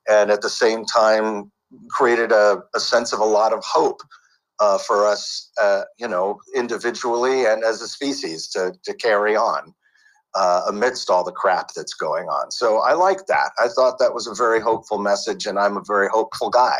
and 0.08 0.30
at 0.30 0.42
the 0.42 0.50
same 0.50 0.84
time 0.84 1.50
created 1.90 2.32
a, 2.32 2.62
a 2.74 2.80
sense 2.80 3.12
of 3.12 3.20
a 3.20 3.24
lot 3.24 3.52
of 3.52 3.62
hope 3.64 4.02
uh, 4.60 4.78
for 4.78 5.06
us, 5.06 5.50
uh, 5.60 5.82
you 5.98 6.06
know, 6.06 6.38
individually 6.54 7.46
and 7.46 7.64
as 7.64 7.82
a 7.82 7.88
species 7.88 8.48
to 8.48 8.72
to 8.84 8.94
carry 8.94 9.36
on 9.36 9.74
uh, 10.34 10.62
amidst 10.68 11.10
all 11.10 11.24
the 11.24 11.32
crap 11.32 11.68
that's 11.74 11.94
going 11.94 12.26
on. 12.26 12.50
So 12.50 12.78
I 12.78 12.94
like 12.94 13.26
that. 13.26 13.50
I 13.58 13.68
thought 13.68 13.98
that 13.98 14.14
was 14.14 14.26
a 14.26 14.34
very 14.34 14.60
hopeful 14.60 14.98
message, 14.98 15.46
and 15.46 15.58
I'm 15.58 15.76
a 15.76 15.82
very 15.86 16.08
hopeful 16.08 16.50
guy. 16.50 16.78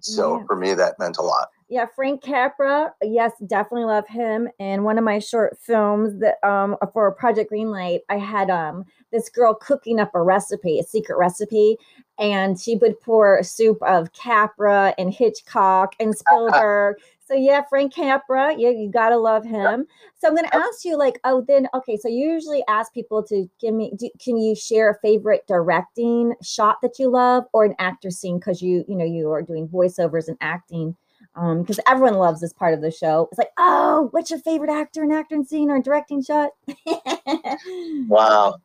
So 0.00 0.38
Yeah. 0.38 0.44
for 0.46 0.56
me, 0.56 0.74
that 0.74 0.98
meant 0.98 1.18
a 1.18 1.22
lot. 1.22 1.48
Yeah, 1.68 1.86
Frank 1.86 2.22
Capra. 2.22 2.92
Yes, 3.02 3.32
definitely 3.46 3.86
love 3.86 4.06
him. 4.06 4.48
And 4.60 4.84
one 4.84 4.98
of 4.98 5.04
my 5.04 5.18
short 5.18 5.58
films 5.58 6.20
that 6.20 6.36
um 6.46 6.76
for 6.92 7.10
Project 7.12 7.50
Greenlight, 7.50 8.00
I 8.08 8.18
had 8.18 8.50
um 8.50 8.84
this 9.12 9.28
girl 9.28 9.54
cooking 9.54 9.98
up 9.98 10.10
a 10.14 10.22
recipe, 10.22 10.78
a 10.78 10.82
secret 10.82 11.16
recipe, 11.16 11.78
and 12.18 12.60
she 12.60 12.76
would 12.76 13.00
pour 13.00 13.38
a 13.38 13.44
soup 13.44 13.78
of 13.82 14.12
Capra 14.12 14.94
and 14.98 15.12
Hitchcock 15.12 15.94
and 15.98 16.14
Spielberg. 16.18 16.96
So 17.26 17.34
yeah, 17.34 17.62
Frank 17.68 17.94
Capra, 17.94 18.54
yeah, 18.56 18.70
you 18.70 18.90
gotta 18.90 19.16
love 19.16 19.44
him. 19.44 19.86
So 20.16 20.28
I'm 20.28 20.34
gonna 20.34 20.48
ask 20.52 20.84
you, 20.84 20.96
like, 20.96 21.18
oh, 21.24 21.44
then 21.46 21.68
okay. 21.74 21.96
So 21.96 22.08
you 22.08 22.30
usually 22.30 22.62
ask 22.68 22.92
people 22.92 23.22
to 23.24 23.48
give 23.60 23.74
me. 23.74 23.92
Do, 23.96 24.10
can 24.22 24.36
you 24.36 24.54
share 24.54 24.90
a 24.90 24.98
favorite 25.00 25.46
directing 25.46 26.34
shot 26.42 26.78
that 26.82 26.98
you 26.98 27.08
love, 27.10 27.44
or 27.52 27.64
an 27.64 27.74
actor 27.78 28.10
scene 28.10 28.38
because 28.38 28.62
you 28.62 28.84
you 28.88 28.96
know 28.96 29.04
you 29.04 29.30
are 29.30 29.42
doing 29.42 29.68
voiceovers 29.68 30.28
and 30.28 30.36
acting 30.40 30.96
um 31.36 31.62
because 31.62 31.80
everyone 31.86 32.14
loves 32.14 32.40
this 32.40 32.52
part 32.52 32.74
of 32.74 32.80
the 32.80 32.90
show 32.90 33.26
it's 33.30 33.38
like 33.38 33.50
oh 33.58 34.08
what's 34.12 34.30
your 34.30 34.38
favorite 34.40 34.70
actor 34.70 35.02
and 35.02 35.12
acting 35.12 35.42
scene 35.44 35.70
or 35.70 35.80
directing 35.80 36.22
shot 36.22 36.50
Wow. 38.08 38.56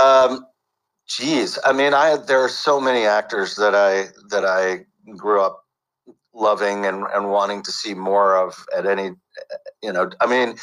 Um, 0.00 0.46
geez, 1.06 1.58
I 1.64 1.72
mean, 1.72 1.94
I 1.94 2.16
there 2.16 2.40
are 2.40 2.48
so 2.48 2.80
many 2.80 3.04
actors 3.04 3.56
that 3.56 3.74
I 3.74 4.06
that 4.30 4.44
I 4.44 4.84
grew 5.16 5.40
up 5.40 5.64
loving 6.38 6.86
and, 6.86 7.04
and 7.14 7.30
wanting 7.30 7.62
to 7.62 7.72
see 7.72 7.94
more 7.94 8.36
of 8.36 8.64
at 8.76 8.86
any, 8.86 9.10
you 9.82 9.92
know, 9.92 10.10
I 10.20 10.26
mean, 10.26 10.56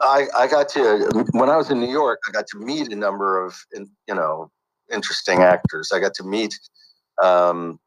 I 0.00 0.26
I 0.36 0.46
got 0.46 0.68
to 0.70 1.24
when 1.32 1.50
I 1.50 1.56
was 1.56 1.70
in 1.70 1.80
New 1.80 1.90
York, 1.90 2.20
I 2.28 2.32
got 2.32 2.46
to 2.48 2.58
meet 2.58 2.90
a 2.90 2.96
number 2.96 3.44
of 3.44 3.54
you 3.74 4.14
know 4.14 4.50
interesting 4.92 5.40
actors. 5.40 5.92
I 5.92 6.00
got 6.00 6.14
to 6.14 6.24
meet 6.24 6.58
um, 7.22 7.78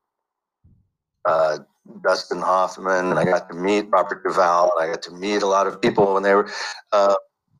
uh, 1.25 1.60
Dustin 2.03 2.41
Hoffman, 2.41 3.08
and 3.08 3.17
I 3.20 3.25
got 3.25 3.50
to 3.50 3.56
meet 3.56 3.88
Robert 3.89 4.24
Duvall, 4.24 4.72
and 4.77 4.88
I 4.88 4.94
got 4.94 5.01
to 5.03 5.12
meet 5.12 5.41
a 5.41 5.48
lot 5.48 5.65
of 5.65 5.82
people 5.82 6.13
when 6.13 6.24
they 6.24 6.36
were. 6.36 6.50
Uh, 6.91 7.15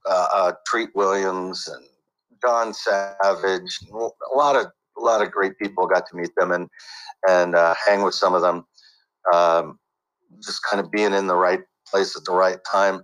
uh, 0.10 0.27
uh, 0.34 0.51
Treat 0.65 0.89
Williams 0.96 1.67
and 1.67 1.86
John 2.41 2.74
Savage. 2.74 3.79
A 3.91 4.38
lot 4.38 4.55
of 4.55 4.67
a 4.98 5.01
lot 5.01 5.22
of 5.22 5.31
great 5.31 5.57
people 5.60 5.86
got 5.86 6.07
to 6.10 6.15
meet 6.15 6.34
them 6.38 6.51
and 6.51 6.69
and 7.27 7.55
uh, 7.55 7.75
hang 7.86 8.03
with 8.03 8.13
some 8.13 8.34
of 8.34 8.41
them. 8.41 8.65
Um, 9.34 9.79
just 10.43 10.62
kind 10.69 10.84
of 10.84 10.91
being 10.91 11.13
in 11.13 11.27
the 11.27 11.36
right 11.36 11.62
place 11.89 12.15
at 12.15 12.25
the 12.25 12.34
right 12.34 12.60
time. 12.69 13.01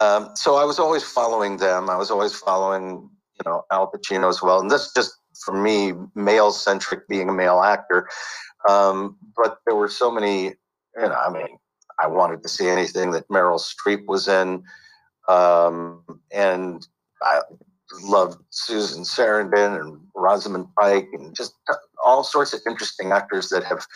Um, 0.00 0.30
so 0.34 0.56
I 0.56 0.64
was 0.64 0.78
always 0.78 1.02
following 1.02 1.58
them. 1.58 1.88
I 1.88 1.96
was 1.96 2.10
always 2.10 2.34
following 2.34 3.08
you 3.34 3.42
know 3.46 3.64
Al 3.70 3.90
Pacino 3.90 4.28
as 4.28 4.42
well. 4.42 4.60
And 4.60 4.70
this 4.70 4.92
just 4.92 5.12
for 5.44 5.54
me, 5.54 5.92
male 6.14 6.52
centric, 6.52 7.08
being 7.08 7.28
a 7.28 7.32
male 7.32 7.60
actor. 7.60 8.08
Um, 8.68 9.16
but 9.36 9.58
there 9.66 9.76
were 9.76 9.88
so 9.88 10.10
many. 10.10 10.54
You 10.96 11.08
know, 11.08 11.14
I 11.14 11.32
mean, 11.32 11.48
I 12.02 12.06
wanted 12.06 12.42
to 12.42 12.48
see 12.48 12.68
anything 12.68 13.12
that 13.12 13.28
Meryl 13.28 13.60
Streep 13.60 14.06
was 14.06 14.28
in 14.28 14.62
um, 15.28 16.02
and 16.32 16.86
I 17.22 17.40
loved 18.02 18.38
Susan 18.50 19.04
Sarandon 19.04 19.80
and 19.80 20.00
Rosamund 20.14 20.68
Pike 20.80 21.08
and 21.12 21.34
just 21.36 21.54
all 22.04 22.24
sorts 22.24 22.52
of 22.52 22.60
interesting 22.66 23.12
actors 23.12 23.48
that 23.50 23.64
have 23.64 23.86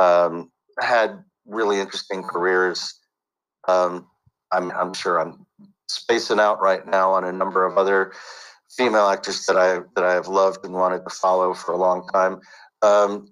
um, 0.00 0.51
had 0.80 1.22
really 1.46 1.80
interesting 1.80 2.22
careers. 2.22 2.94
Um, 3.68 4.06
I'm, 4.50 4.70
I'm 4.72 4.94
sure 4.94 5.20
I'm 5.20 5.46
spacing 5.88 6.40
out 6.40 6.60
right 6.60 6.86
now 6.86 7.12
on 7.12 7.24
a 7.24 7.32
number 7.32 7.64
of 7.64 7.76
other 7.78 8.12
female 8.70 9.06
actors 9.06 9.44
that 9.46 9.56
I 9.56 9.80
that 9.94 10.04
I 10.04 10.14
have 10.14 10.28
loved 10.28 10.64
and 10.64 10.74
wanted 10.74 11.04
to 11.04 11.10
follow 11.10 11.54
for 11.54 11.72
a 11.72 11.76
long 11.76 12.08
time. 12.08 12.40
Um, 12.80 13.28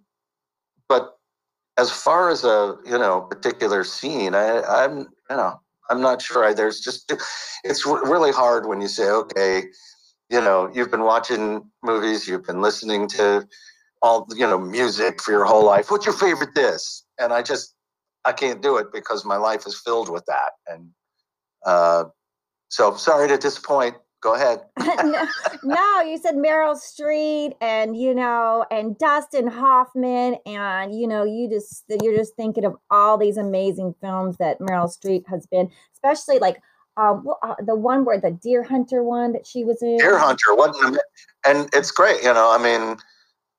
but 0.88 1.16
as 1.78 1.90
far 1.90 2.30
as 2.30 2.44
a 2.44 2.76
you 2.84 2.98
know 2.98 3.22
particular 3.22 3.84
scene, 3.84 4.34
I, 4.34 4.62
I'm 4.62 4.98
you 4.98 5.36
know 5.36 5.60
I'm 5.88 6.00
not 6.00 6.22
sure. 6.22 6.44
I, 6.44 6.54
there's 6.54 6.80
just 6.80 7.12
it's 7.64 7.86
really 7.86 8.32
hard 8.32 8.66
when 8.66 8.80
you 8.80 8.88
say, 8.88 9.08
okay, 9.08 9.64
you 10.30 10.40
know, 10.40 10.70
you've 10.72 10.90
been 10.90 11.02
watching 11.02 11.68
movies, 11.82 12.28
you've 12.28 12.46
been 12.46 12.60
listening 12.60 13.08
to 13.08 13.46
all 14.02 14.26
you 14.34 14.46
know 14.46 14.58
music 14.58 15.20
for 15.20 15.32
your 15.32 15.44
whole 15.44 15.64
life. 15.64 15.90
What's 15.90 16.06
your 16.06 16.14
favorite 16.14 16.54
this? 16.54 17.04
And 17.20 17.32
I 17.32 17.42
just 17.42 17.74
I 18.24 18.32
can't 18.32 18.62
do 18.62 18.76
it 18.76 18.88
because 18.92 19.24
my 19.24 19.36
life 19.36 19.66
is 19.66 19.80
filled 19.80 20.10
with 20.10 20.24
that. 20.26 20.52
And 20.66 20.90
uh, 21.64 22.04
so 22.68 22.96
sorry 22.96 23.28
to 23.28 23.38
disappoint. 23.38 23.96
Go 24.22 24.34
ahead. 24.34 24.60
no, 25.02 25.26
no, 25.62 26.00
you 26.02 26.18
said 26.18 26.34
Meryl 26.34 26.76
Streep 26.76 27.54
and 27.62 27.96
you 27.96 28.14
know 28.14 28.66
and 28.70 28.98
Dustin 28.98 29.46
Hoffman 29.46 30.36
and 30.44 30.94
you 30.94 31.08
know 31.08 31.24
you 31.24 31.48
just 31.48 31.84
you're 32.02 32.16
just 32.16 32.36
thinking 32.36 32.66
of 32.66 32.76
all 32.90 33.16
these 33.16 33.38
amazing 33.38 33.94
films 34.02 34.36
that 34.36 34.60
Meryl 34.60 34.94
Streep 34.94 35.26
has 35.28 35.46
been, 35.46 35.70
especially 35.94 36.38
like 36.38 36.60
um, 36.98 37.26
uh, 37.42 37.54
the 37.64 37.74
one 37.74 38.04
where 38.04 38.20
the 38.20 38.30
Deer 38.30 38.62
Hunter 38.62 39.02
one 39.02 39.32
that 39.32 39.46
she 39.46 39.64
was 39.64 39.82
in. 39.82 39.96
Deer 39.96 40.18
Hunter, 40.18 40.54
what? 40.54 40.76
And 41.46 41.70
it's 41.72 41.90
great. 41.90 42.22
You 42.22 42.34
know, 42.34 42.52
I 42.52 42.62
mean, 42.62 42.98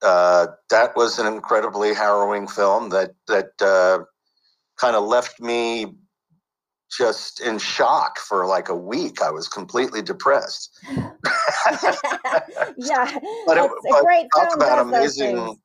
uh, 0.02 0.48
that 0.70 0.96
was 0.96 1.20
an 1.20 1.28
incredibly 1.28 1.94
harrowing 1.94 2.48
film 2.48 2.90
that 2.90 3.12
that 3.28 3.52
uh, 3.62 4.00
kind 4.80 4.96
of 4.96 5.04
left 5.04 5.40
me 5.40 5.94
just 6.98 7.40
in 7.40 7.58
shock 7.58 8.20
for 8.20 8.46
like 8.46 8.68
a 8.70 8.76
week. 8.76 9.22
I 9.22 9.32
was 9.32 9.48
completely 9.48 10.02
depressed. 10.02 10.78
yeah, 10.92 11.08
But 13.46 13.58
it- 13.58 13.72
it's 13.84 13.98
a 13.98 14.04
great 14.04 14.28
Talk 14.36 14.50
film. 14.50 14.62
about 14.62 14.80
amazing, 14.80 15.58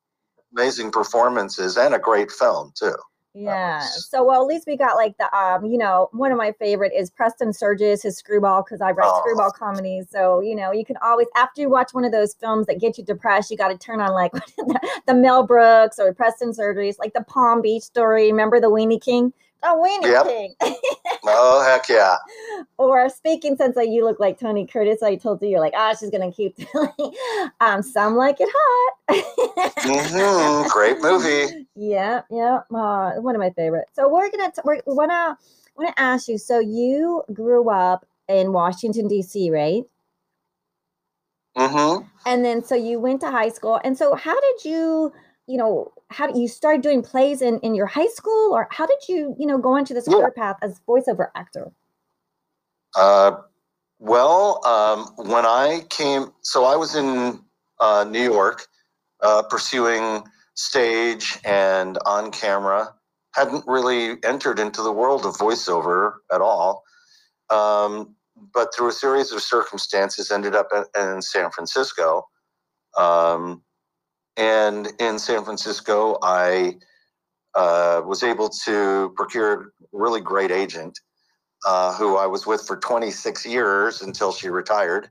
amazing 0.56 0.90
performances 0.92 1.76
and 1.76 1.94
a 1.94 1.98
great 1.98 2.30
film 2.30 2.72
too. 2.78 2.94
Yeah. 3.38 3.80
So 3.80 4.24
well, 4.24 4.40
at 4.40 4.46
least 4.46 4.66
we 4.66 4.76
got 4.76 4.96
like 4.96 5.16
the 5.18 5.34
um, 5.36 5.66
you 5.66 5.76
know, 5.76 6.08
one 6.12 6.32
of 6.32 6.38
my 6.38 6.52
favorite 6.52 6.92
is 6.96 7.10
Preston 7.10 7.52
Sturges, 7.52 8.02
his 8.02 8.16
screwball, 8.16 8.62
because 8.62 8.80
I 8.80 8.92
write 8.92 9.10
Oh. 9.12 9.20
screwball 9.20 9.50
comedies. 9.50 10.06
So 10.10 10.40
you 10.40 10.54
know, 10.56 10.72
you 10.72 10.84
can 10.84 10.96
always 11.02 11.26
after 11.36 11.60
you 11.60 11.68
watch 11.68 11.92
one 11.92 12.04
of 12.04 12.12
those 12.12 12.34
films 12.34 12.66
that 12.66 12.80
get 12.80 12.96
you 12.96 13.04
depressed, 13.04 13.50
you 13.50 13.56
got 13.56 13.68
to 13.68 13.78
turn 13.78 14.00
on 14.00 14.12
like 14.12 14.32
the, 14.56 14.90
the 15.06 15.14
Mel 15.14 15.46
Brooks 15.46 15.98
or 15.98 16.14
Preston 16.14 16.54
Sturges, 16.54 16.98
like 16.98 17.12
the 17.12 17.24
Palm 17.24 17.60
Beach 17.60 17.82
story. 17.82 18.30
Remember 18.30 18.58
the 18.60 18.70
Weenie 18.70 19.00
King 19.02 19.32
a 19.62 19.68
weenie 19.74 20.02
Yep. 20.12 20.26
king. 20.26 20.54
Oh 21.28 21.62
heck 21.64 21.88
yeah! 21.88 22.16
or 22.78 23.08
speaking 23.08 23.56
since 23.56 23.74
like 23.74 23.88
you 23.88 24.04
look 24.04 24.20
like 24.20 24.38
Tony 24.38 24.64
Curtis, 24.66 25.02
I 25.02 25.16
told 25.16 25.42
you 25.42 25.48
you're 25.48 25.60
like, 25.60 25.74
ah, 25.76 25.94
she's 25.98 26.10
gonna 26.10 26.30
keep 26.30 26.56
telling. 26.56 27.14
um, 27.60 27.82
some 27.82 28.14
like 28.16 28.36
it 28.40 28.48
hot. 28.52 28.94
mm-hmm. 29.78 30.68
Great 30.68 31.00
movie. 31.00 31.66
Yeah, 31.78 32.22
yeah, 32.30 32.60
uh, 32.74 33.12
one 33.20 33.34
of 33.34 33.40
my 33.40 33.50
favorites. 33.50 33.90
So 33.94 34.08
we're 34.08 34.30
gonna 34.30 34.50
t- 34.50 34.62
we're, 34.64 34.80
we 34.86 34.94
wanna 34.94 35.36
wanna 35.76 35.92
ask 35.98 36.26
you. 36.28 36.38
So 36.38 36.58
you 36.58 37.22
grew 37.32 37.68
up 37.70 38.06
in 38.28 38.52
Washington 38.52 39.08
D.C., 39.08 39.50
right? 39.50 39.84
hmm 41.56 42.02
And 42.26 42.44
then 42.44 42.62
so 42.64 42.74
you 42.74 42.98
went 43.00 43.20
to 43.22 43.30
high 43.30 43.48
school. 43.50 43.80
And 43.84 43.96
so 43.96 44.14
how 44.14 44.38
did 44.40 44.64
you, 44.64 45.12
you 45.46 45.56
know, 45.56 45.92
how 46.10 46.26
did 46.26 46.36
you 46.36 46.48
start 46.48 46.82
doing 46.82 47.02
plays 47.02 47.42
in 47.42 47.58
in 47.60 47.74
your 47.74 47.86
high 47.86 48.08
school, 48.08 48.52
or 48.52 48.68
how 48.70 48.86
did 48.86 49.08
you, 49.08 49.34
you 49.38 49.46
know, 49.46 49.58
go 49.58 49.76
into 49.76 49.94
this 49.94 50.06
Yeah. 50.06 50.16
career 50.16 50.30
path 50.32 50.56
as 50.62 50.80
voiceover 50.88 51.30
actor? 51.34 51.72
Uh, 52.94 53.32
well, 53.98 54.66
um, 54.66 55.28
when 55.28 55.46
I 55.46 55.86
came, 55.90 56.32
so 56.42 56.64
I 56.64 56.76
was 56.76 56.94
in 56.94 57.40
uh, 57.80 58.04
New 58.08 58.22
York 58.22 58.66
uh, 59.22 59.42
pursuing 59.42 60.24
stage 60.54 61.38
and 61.44 61.98
on 62.06 62.30
camera. 62.30 62.94
Hadn't 63.34 63.64
really 63.66 64.16
entered 64.24 64.58
into 64.58 64.82
the 64.82 64.92
world 64.92 65.26
of 65.26 65.34
voiceover 65.36 66.14
at 66.32 66.40
all. 66.40 66.84
Um, 67.50 68.16
but 68.54 68.74
through 68.74 68.88
a 68.88 68.92
series 68.92 69.32
of 69.32 69.42
circumstances, 69.42 70.30
ended 70.30 70.54
up 70.54 70.68
at, 70.74 70.86
in 71.00 71.22
San 71.22 71.50
Francisco. 71.50 72.26
Um, 72.96 73.62
and 74.36 74.92
in 74.98 75.18
San 75.18 75.44
Francisco, 75.44 76.18
I 76.22 76.76
uh, 77.54 78.02
was 78.04 78.22
able 78.22 78.48
to 78.66 79.12
procure 79.16 79.52
a 79.54 79.66
really 79.92 80.20
great 80.20 80.50
agent 80.50 80.98
uh, 81.66 81.94
who 81.94 82.16
I 82.16 82.26
was 82.26 82.46
with 82.46 82.66
for 82.66 82.76
26 82.76 83.46
years 83.46 84.02
until 84.02 84.32
she 84.32 84.48
retired. 84.48 85.08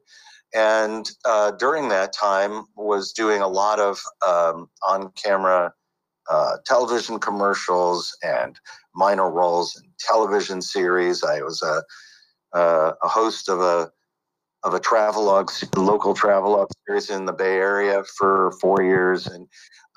And 0.53 1.09
uh, 1.25 1.51
during 1.51 1.89
that 1.89 2.13
time, 2.13 2.65
was 2.75 3.11
doing 3.11 3.41
a 3.41 3.47
lot 3.47 3.79
of 3.79 3.99
um, 4.25 4.69
on-camera 4.87 5.73
uh, 6.29 6.57
television 6.65 7.19
commercials 7.19 8.15
and 8.23 8.57
minor 8.95 9.29
roles 9.29 9.75
in 9.75 9.89
television 9.99 10.61
series. 10.61 11.23
I 11.23 11.41
was 11.41 11.61
a, 11.61 11.83
uh, 12.57 12.93
a 13.03 13.07
host 13.07 13.49
of 13.49 13.59
a 13.59 13.91
of 14.65 14.73
a 14.73 14.79
travelogue, 14.79 15.49
local 15.77 16.13
travelogue 16.13 16.69
series 16.85 17.09
in 17.09 17.25
the 17.25 17.33
Bay 17.33 17.55
Area 17.55 18.03
for 18.17 18.51
four 18.59 18.83
years. 18.83 19.27
And 19.27 19.47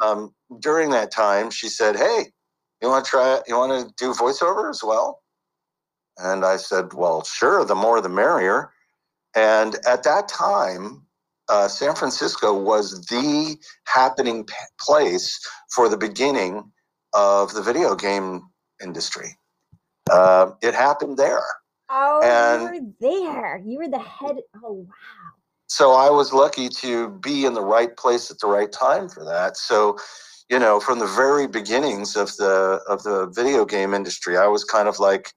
um, 0.04 0.32
during 0.60 0.90
that 0.90 1.10
time, 1.10 1.50
she 1.50 1.68
said, 1.68 1.96
"Hey, 1.96 2.26
you 2.80 2.88
want 2.88 3.04
to 3.04 3.10
try? 3.10 3.40
You 3.48 3.56
want 3.56 3.88
to 3.88 3.92
do 3.96 4.12
voiceover 4.12 4.70
as 4.70 4.82
well?" 4.84 5.20
And 6.18 6.44
I 6.44 6.56
said, 6.56 6.92
Well, 6.94 7.22
sure, 7.22 7.64
the 7.64 7.74
more 7.74 8.00
the 8.00 8.08
merrier. 8.08 8.72
And 9.34 9.76
at 9.86 10.02
that 10.02 10.28
time, 10.28 11.06
uh, 11.48 11.68
San 11.68 11.94
Francisco 11.94 12.58
was 12.58 13.06
the 13.06 13.56
happening 13.86 14.44
p- 14.44 14.54
place 14.80 15.40
for 15.74 15.88
the 15.88 15.96
beginning 15.96 16.72
of 17.14 17.54
the 17.54 17.62
video 17.62 17.94
game 17.94 18.42
industry. 18.82 19.36
Uh, 20.10 20.52
it 20.62 20.74
happened 20.74 21.16
there. 21.16 21.44
Oh, 21.90 22.20
And- 22.22 22.62
you 22.62 22.68
were 22.68 22.94
there. 23.00 23.62
You 23.64 23.78
were 23.78 23.88
the 23.88 23.98
head. 23.98 24.36
Oh, 24.62 24.72
wow. 24.72 24.94
So 25.66 25.92
I 25.92 26.10
was 26.10 26.32
lucky 26.32 26.68
to 26.68 27.10
be 27.10 27.44
in 27.44 27.54
the 27.54 27.64
right 27.64 27.94
place 27.96 28.30
at 28.30 28.38
the 28.38 28.46
right 28.46 28.72
time 28.72 29.08
for 29.08 29.24
that. 29.24 29.56
So, 29.56 29.98
you 30.48 30.58
know, 30.58 30.80
from 30.80 30.98
the 30.98 31.06
very 31.06 31.46
beginnings 31.46 32.16
of 32.16 32.34
the 32.36 32.80
of 32.88 33.02
the 33.02 33.26
video 33.26 33.66
game 33.66 33.92
industry, 33.92 34.38
I 34.38 34.46
was 34.46 34.64
kind 34.64 34.88
of 34.88 34.98
like 34.98 35.32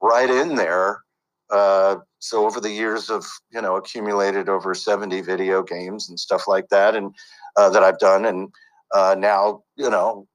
right 0.00 0.30
in 0.30 0.54
there. 0.54 1.02
Uh, 1.50 1.96
so 2.22 2.46
over 2.46 2.60
the 2.60 2.70
years 2.70 3.10
of 3.10 3.26
you 3.52 3.60
know 3.60 3.76
accumulated 3.76 4.48
over 4.48 4.74
70 4.74 5.20
video 5.22 5.62
games 5.62 6.08
and 6.08 6.18
stuff 6.18 6.46
like 6.46 6.68
that 6.68 6.94
and 6.94 7.14
uh, 7.56 7.68
that 7.68 7.82
i've 7.82 7.98
done 7.98 8.24
and 8.24 8.48
uh, 8.94 9.14
now 9.18 9.62
you 9.76 9.90
know 9.90 10.26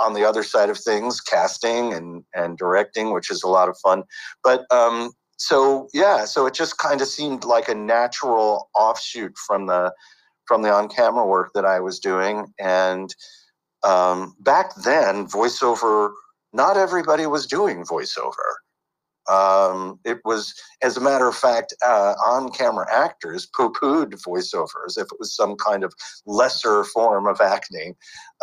on 0.00 0.14
the 0.14 0.24
other 0.24 0.42
side 0.42 0.70
of 0.70 0.78
things 0.78 1.20
casting 1.20 1.92
and 1.92 2.24
and 2.34 2.58
directing 2.58 3.12
which 3.12 3.30
is 3.30 3.42
a 3.42 3.48
lot 3.48 3.68
of 3.68 3.76
fun. 3.82 4.04
But 4.42 4.64
um, 4.70 5.12
so 5.36 5.88
yeah 5.92 6.24
so 6.24 6.46
it 6.46 6.54
just 6.54 6.78
kind 6.78 7.00
of 7.00 7.08
seemed 7.08 7.44
like 7.44 7.68
a 7.68 7.74
natural 7.74 8.70
offshoot 8.74 9.36
from 9.46 9.66
the 9.66 9.92
from 10.46 10.62
the 10.62 10.72
on 10.72 10.88
camera 10.88 11.26
work 11.26 11.50
that 11.54 11.64
i 11.64 11.80
was 11.80 11.98
doing. 11.98 12.46
And 12.58 13.14
um, 13.84 14.34
back 14.40 14.74
then 14.84 15.26
voiceover 15.26 16.10
not 16.52 16.76
everybody 16.76 17.26
was 17.26 17.46
doing 17.46 17.84
voiceover 17.84 18.56
um, 19.28 19.98
it 20.04 20.18
was, 20.24 20.54
as 20.82 20.96
a 20.96 21.00
matter 21.00 21.26
of 21.26 21.34
fact, 21.34 21.74
uh, 21.84 22.14
on-camera 22.24 22.86
actors 22.92 23.46
poo-pooed 23.46 24.12
voiceovers 24.22 24.96
if 24.96 25.06
it 25.12 25.18
was 25.18 25.34
some 25.34 25.56
kind 25.56 25.84
of 25.84 25.92
lesser 26.26 26.84
form 26.84 27.26
of 27.26 27.40
acting. 27.40 27.94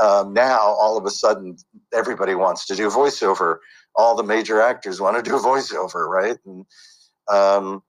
Um, 0.02 0.34
now, 0.34 0.60
all 0.60 0.98
of 0.98 1.06
a 1.06 1.12
sudden, 1.12 1.58
everybody 1.94 2.36
wants 2.36 2.66
to 2.68 2.76
do 2.76 2.90
voiceover. 2.90 3.58
All 3.96 4.16
the 4.16 4.24
major 4.24 4.62
actors 4.62 5.00
want 5.00 5.18
to 5.18 5.30
do 5.30 5.38
voiceover, 5.38 6.08
right? 6.08 6.38
And 6.46 6.66
um, 7.32 7.84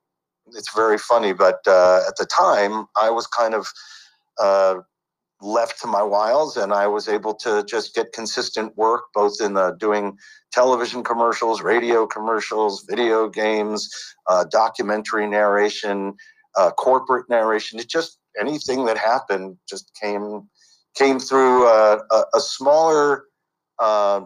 it's 0.55 0.75
very 0.75 0.99
funny, 0.99 1.33
but 1.33 1.61
uh, 1.67 2.03
at 2.07 2.17
the 2.17 2.27
time, 2.27 2.87
I 2.97 3.11
was 3.11 3.27
kind 3.27 3.55
of 3.55 3.67
uh, 4.41 4.77
left 5.45 5.81
to 5.83 5.87
my 5.87 6.03
wiles, 6.03 6.57
and 6.57 6.73
I 6.73 6.87
was 6.87 7.09
able 7.09 7.35
to 7.37 7.65
just 7.69 7.95
get 7.95 8.13
consistent 8.13 8.77
work, 8.77 9.05
both 9.15 9.41
in 9.41 9.59
doing 9.79 10.17
television 10.53 11.05
commercials, 11.05 11.63
radio 11.63 12.07
commercials, 12.07 12.85
video 12.89 13.29
games, 13.29 13.89
uh, 14.29 14.45
documentary 14.51 15.27
narration, 15.27 16.15
uh, 16.57 16.71
corporate 16.71 17.29
narration. 17.29 17.79
It 17.79 17.89
just 17.89 18.19
anything 18.41 18.85
that 18.87 18.99
happened 18.99 19.57
just 19.69 19.91
came 20.01 20.49
came 20.97 21.19
through 21.19 21.67
uh, 21.67 22.01
a, 22.11 22.25
a 22.35 22.41
smaller 22.41 23.25
uh, 23.79 24.23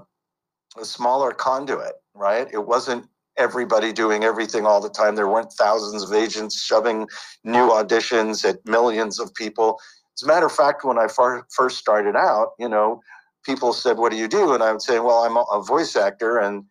a 0.79 0.85
smaller 0.85 1.33
conduit, 1.33 1.95
right? 2.15 2.49
It 2.53 2.67
wasn't 2.67 3.07
everybody 3.37 3.93
doing 3.93 4.25
everything 4.25 4.67
all 4.67 4.81
the 4.81 4.91
time. 4.91 5.15
There 5.15 5.29
weren't 5.29 5.53
thousands 5.53 6.03
of 6.03 6.13
agents 6.13 6.61
shoving 6.61 7.09
new 7.45 7.69
auditions 7.71 8.45
at 8.49 8.65
millions 8.67 9.21
of 9.21 9.33
people. 9.35 9.79
As 10.19 10.25
a 10.25 10.27
matter 10.27 10.47
of 10.47 10.53
fact, 10.53 10.85
when 10.85 10.99
I 10.99 11.07
far, 11.07 11.47
first 11.55 11.79
started 11.79 12.17
out, 12.17 12.55
you 12.59 12.69
know, 12.69 13.01
people 13.45 13.73
said, 13.73 13.99
"What 13.99 14.11
do 14.11 14.19
you 14.19 14.27
do?" 14.27 14.53
And 14.53 14.65
I 14.65 14.73
would 14.73 14.83
say, 14.83 14.99
"Well, 14.99 15.23
I'm 15.23 15.37
a, 15.37 15.63
voice 15.63 15.95
actor," 15.95 16.39
and 16.39 16.65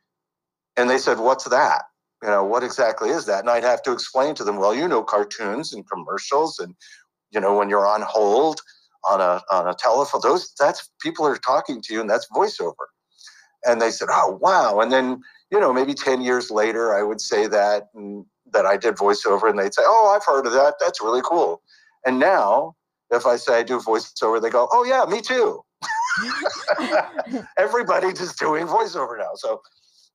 and 0.78 0.90
they 0.90 0.98
said, 0.98 1.20
"What's 1.20 1.46
that?" 1.46 1.84
You 2.24 2.30
know, 2.30 2.44
what 2.44 2.64
exactly 2.64 3.10
is 3.10 3.26
that? 3.28 3.40
And 3.42 3.50
I'd 3.50 3.64
have 3.64 3.84
to 3.84 3.94
explain 3.94 4.36
to 4.36 4.44
them, 4.44 4.58
"Well, 4.58 4.76
you 4.76 4.88
know, 4.88 5.04
cartoons 5.04 5.74
and 5.74 5.90
commercials, 5.90 6.60
and 6.60 6.76
you 7.32 7.40
know, 7.40 7.56
when 7.58 7.70
you're 7.70 7.88
on 7.88 8.02
hold 8.02 8.62
on 9.10 9.22
a 9.22 9.42
on 9.52 9.68
a 9.70 9.76
telephone, 9.76 10.22
those 10.24 10.54
that's 10.60 10.90
people 11.02 11.26
are 11.26 11.38
talking 11.38 11.82
to 11.84 11.94
you, 11.94 12.02
and 12.02 12.10
that's 12.10 12.28
voiceover." 12.36 12.88
And 13.66 13.82
they 13.82 13.92
said, 13.92 14.10
"Oh, 14.12 14.40
wow!" 14.42 14.82
And 14.82 14.92
then 14.92 15.22
you 15.52 15.60
know, 15.60 15.74
maybe 15.74 15.94
ten 15.94 16.22
years 16.22 16.52
later, 16.52 16.94
I 16.96 17.04
would 17.04 17.22
say 17.22 17.48
that 17.48 17.90
and 17.96 18.26
that 18.54 18.66
I 18.66 18.78
did 18.78 18.96
voiceover, 18.98 19.50
and 19.50 19.60
they'd 19.60 19.74
say, 19.74 19.84
"Oh, 19.86 20.14
I've 20.16 20.26
heard 20.26 20.48
of 20.48 20.54
that. 20.54 20.76
That's 20.82 21.02
really 21.02 21.22
cool." 21.24 21.62
And 22.06 22.20
now, 22.20 22.76
if 23.12 23.26
I 23.26 23.36
say 23.38 23.60
I 23.60 23.64
do 23.64 23.80
voiceover, 23.80 24.42
they 24.42 24.50
go, 24.50 24.68
"Oh 24.72 24.84
yeah, 24.84 25.06
me 25.10 25.22
too." 25.22 25.62
Everybody 27.58 28.14
just 28.14 28.40
doing 28.40 28.68
voiceover 28.68 29.18
now. 29.18 29.32
So, 29.36 29.62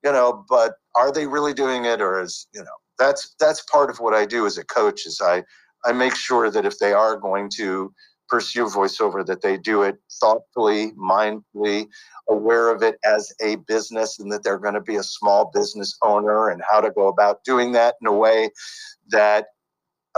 you 0.04 0.12
know, 0.12 0.44
but 0.48 0.74
are 0.96 1.12
they 1.12 1.26
really 1.26 1.54
doing 1.54 1.84
it, 1.84 2.00
or 2.00 2.20
is 2.20 2.46
you 2.54 2.60
know 2.60 2.70
that's 2.98 3.34
that's 3.40 3.62
part 3.62 3.90
of 3.90 3.98
what 3.98 4.14
I 4.14 4.26
do 4.26 4.46
as 4.46 4.58
a 4.58 4.64
coach 4.64 5.06
is 5.06 5.20
I 5.22 5.44
I 5.84 5.92
make 5.92 6.14
sure 6.14 6.50
that 6.50 6.66
if 6.66 6.78
they 6.78 6.92
are 6.92 7.16
going 7.16 7.50
to 7.56 7.92
pursue 8.28 8.64
voiceover, 8.64 9.24
that 9.26 9.42
they 9.42 9.58
do 9.58 9.82
it 9.82 9.96
thoughtfully, 10.20 10.92
mindfully, 10.92 11.86
aware 12.28 12.70
of 12.70 12.82
it 12.82 12.96
as 13.04 13.32
a 13.42 13.56
business, 13.56 14.18
and 14.18 14.32
that 14.32 14.42
they're 14.42 14.58
going 14.58 14.74
to 14.74 14.80
be 14.80 14.96
a 14.96 15.02
small 15.02 15.50
business 15.54 15.96
owner, 16.02 16.48
and 16.48 16.62
how 16.70 16.80
to 16.80 16.90
go 16.90 17.08
about 17.08 17.44
doing 17.44 17.72
that 17.72 17.96
in 18.00 18.06
a 18.06 18.12
way 18.12 18.50
that 19.10 19.46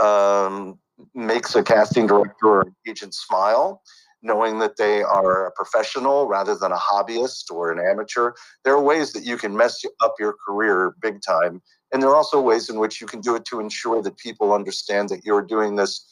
um, 0.01 0.79
makes 1.13 1.55
a 1.55 1.63
casting 1.63 2.07
director 2.07 2.47
or 2.47 2.61
an 2.61 2.75
agent 2.87 3.13
smile 3.13 3.81
knowing 4.25 4.57
that 4.57 4.75
they 4.77 5.03
are 5.03 5.45
a 5.45 5.51
professional 5.51 6.27
rather 6.27 6.55
than 6.55 6.71
a 6.71 6.77
hobbyist 6.77 7.51
or 7.51 7.71
an 7.71 7.79
amateur. 7.79 8.33
There 8.63 8.73
are 8.73 8.81
ways 8.81 9.13
that 9.13 9.23
you 9.23 9.37
can 9.37 9.55
mess 9.55 9.85
up 10.01 10.15
your 10.19 10.35
career 10.45 10.95
big 10.99 11.21
time. 11.21 11.61
And 11.93 12.01
there 12.01 12.09
are 12.09 12.15
also 12.15 12.41
ways 12.41 12.67
in 12.67 12.79
which 12.79 12.99
you 12.99 13.07
can 13.07 13.21
do 13.21 13.35
it 13.35 13.45
to 13.45 13.59
ensure 13.59 14.01
that 14.01 14.17
people 14.17 14.51
understand 14.51 15.09
that 15.09 15.23
you're 15.23 15.43
doing 15.43 15.75
this 15.75 16.03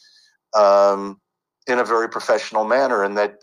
um, 0.56 1.20
in 1.66 1.80
a 1.80 1.84
very 1.84 2.08
professional 2.08 2.64
manner 2.64 3.02
and 3.02 3.18
that 3.18 3.42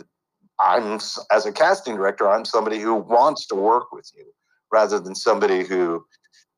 I'm, 0.60 1.00
as 1.32 1.46
a 1.46 1.52
casting 1.52 1.96
director, 1.96 2.30
I'm 2.30 2.46
somebody 2.46 2.80
who 2.80 2.96
wants 2.96 3.48
to 3.48 3.56
work 3.56 3.92
with 3.92 4.10
you 4.16 4.26
rather 4.72 5.00
than 5.00 5.16
somebody 5.16 5.66
who 5.66 6.06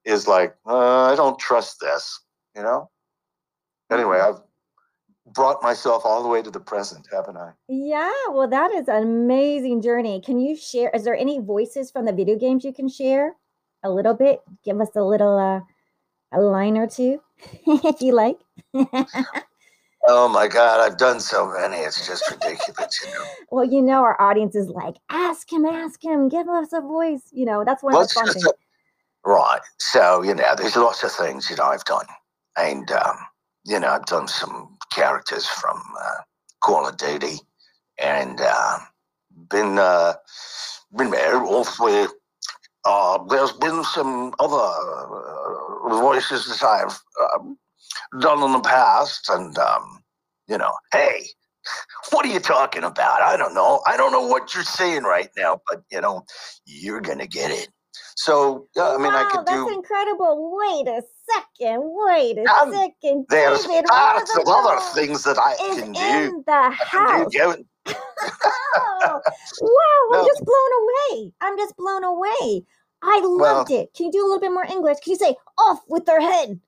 is 0.05 0.27
like, 0.27 0.55
uh, 0.67 1.11
I 1.11 1.15
don't 1.15 1.39
trust 1.39 1.79
this, 1.79 2.19
you 2.55 2.61
know? 2.61 2.89
Anyway, 3.91 4.19
I've 4.19 4.39
brought 5.27 5.63
myself 5.63 6.03
all 6.05 6.21
the 6.21 6.29
way 6.29 6.41
to 6.41 6.51
the 6.51 6.59
present, 6.59 7.07
haven't 7.12 7.38
I? 7.38 7.51
Yeah, 7.67 8.12
well, 8.29 8.47
that 8.47 8.71
is 8.71 8.88
an 8.88 9.03
amazing 9.03 9.81
journey. 9.81 10.21
Can 10.21 10.39
you 10.39 10.55
share? 10.55 10.89
Is 10.93 11.03
there 11.03 11.15
any 11.15 11.39
voices 11.39 11.91
from 11.91 12.05
the 12.05 12.13
video 12.13 12.38
games 12.38 12.65
you 12.65 12.73
can 12.73 12.89
share? 12.89 13.36
a 13.83 13.91
little 13.91 14.13
bit? 14.13 14.41
Give 14.63 14.79
us 14.81 14.89
a 14.95 15.03
little 15.03 15.38
uh, 15.38 15.62
a 16.38 16.41
line 16.41 16.77
or 16.77 16.88
two, 16.88 17.21
if 17.67 18.01
you 18.01 18.13
like. 18.13 18.39
oh 20.07 20.27
my 20.29 20.47
God, 20.47 20.79
I've 20.79 20.97
done 20.97 21.19
so 21.19 21.51
many. 21.51 21.77
It's 21.77 22.07
just 22.07 22.29
ridiculous. 22.31 22.99
You 23.03 23.12
know? 23.12 23.25
well, 23.51 23.65
you 23.65 23.81
know, 23.81 24.01
our 24.01 24.19
audience 24.21 24.55
is 24.55 24.69
like, 24.69 24.95
ask 25.09 25.51
him, 25.51 25.65
ask 25.65 26.03
him, 26.03 26.29
give 26.29 26.47
us 26.47 26.73
a 26.73 26.81
voice. 26.81 27.29
You 27.31 27.45
know, 27.45 27.63
that's 27.65 27.83
one 27.83 27.93
well, 27.93 28.03
of 28.03 28.07
the 28.09 28.13
fun 28.13 28.33
things. 28.33 28.45
A, 28.45 28.51
right. 29.29 29.62
So, 29.79 30.23
you 30.23 30.33
know, 30.33 30.55
there's 30.57 30.75
lots 30.75 31.03
of 31.03 31.12
things 31.12 31.49
that 31.49 31.59
I've 31.59 31.86
done. 31.86 32.05
And, 32.57 32.91
um, 32.91 33.17
you 33.65 33.79
know, 33.79 33.89
I've 33.89 34.05
done 34.05 34.27
some 34.27 34.72
characters 34.93 35.45
from 35.47 35.82
uh, 35.99 36.21
Call 36.62 36.88
of 36.88 36.97
Duty 36.97 37.39
and 37.99 38.39
uh, 38.41 38.79
been 39.49 39.77
uh, 39.77 40.13
been 40.95 41.12
there 41.12 41.41
also. 41.43 42.08
Uh, 42.86 43.23
there's 43.29 43.53
been 43.53 43.84
some 43.84 44.34
other 44.39 44.56
uh, 44.56 46.01
voices 46.01 46.47
that 46.47 46.63
I've 46.63 46.99
um, 47.36 47.58
done 48.19 48.43
in 48.43 48.51
the 48.51 48.60
past, 48.60 49.29
and 49.29 49.58
um, 49.58 50.03
you 50.47 50.58
know, 50.58 50.73
hey, 50.91 51.25
what 52.12 52.25
are 52.25 52.29
you 52.29 52.39
talking 52.39 52.84
about? 52.84 53.21
I 53.21 53.38
don't 53.38 53.53
know. 53.53 53.82
I 53.88 53.95
don't 53.97 54.12
know 54.12 54.27
what 54.27 54.53
you're 54.53 54.63
saying 54.63 55.03
right 55.03 55.29
now, 55.38 55.62
but 55.69 55.82
you 55.91 56.01
know, 56.01 56.25
you're 56.65 57.01
gonna 57.01 57.27
get 57.27 57.51
it. 57.51 57.69
So 58.15 58.67
yeah, 58.75 58.89
I 58.89 58.97
mean, 58.97 59.13
wow, 59.13 59.27
I 59.27 59.32
could 59.32 59.45
that's 59.45 59.58
do. 59.58 59.73
incredible. 59.73 60.58
Wait 60.58 60.88
a 60.88 61.01
second. 61.29 61.81
Wait 61.83 62.38
a 62.38 62.43
um, 62.43 62.71
second. 62.71 63.25
There's 63.29 63.65
David, 63.65 63.86
lots 63.89 64.38
of 64.38 64.43
other 64.47 64.79
things 64.93 65.23
that 65.23 65.38
I 65.38 65.55
can 65.57 65.91
do. 65.91 66.01
in 66.01 66.43
the 66.45 66.69
house. 66.71 67.33
Oh, 67.36 69.21
wow! 69.62 70.19
I'm 70.19 70.25
just 70.25 70.43
blown 70.45 70.71
away. 70.81 71.33
I'm 71.41 71.57
just 71.57 71.75
blown 71.77 72.03
away. 72.03 72.63
I 73.05 73.19
loved 73.21 73.69
well, 73.69 73.81
it. 73.81 73.93
Can 73.93 74.05
you 74.05 74.12
do 74.13 74.21
a 74.21 74.27
little 74.27 74.39
bit 74.39 74.51
more 74.51 74.65
English? 74.65 74.99
Can 75.03 75.12
you 75.12 75.17
say 75.17 75.36
"off 75.57 75.81
with 75.89 76.05
their 76.05 76.21
head"? 76.21 76.59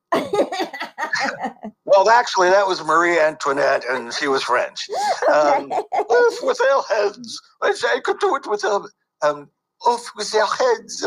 well, 1.86 2.10
actually, 2.12 2.50
that 2.50 2.68
was 2.68 2.84
Marie 2.84 3.18
Antoinette, 3.20 3.86
and 3.90 4.14
she 4.14 4.28
was 4.28 4.44
French. 4.44 4.88
Um, 5.32 5.72
off 5.72 6.44
with 6.44 6.58
their 6.58 6.82
heads. 6.98 7.42
I 7.62 7.74
I 7.96 8.00
could 8.04 8.20
do 8.20 8.36
it 8.36 8.48
with 8.48 8.62
them. 8.62 8.86
Um, 9.22 9.50
off 9.86 10.12
with 10.18 10.32
their 10.32 10.46
heads. 10.46 11.06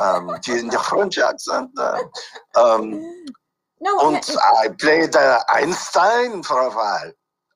Um, 0.00 0.30
in 0.48 0.68
the 0.68 0.78
French 0.88 1.18
accent. 1.18 1.70
Uh, 1.76 1.98
um, 2.56 2.90
no, 3.80 4.08
and 4.08 4.22
I 4.58 4.68
played 4.78 5.16
uh, 5.16 5.40
Einstein 5.48 6.42
for 6.42 6.60
a 6.60 6.70
while 6.70 7.12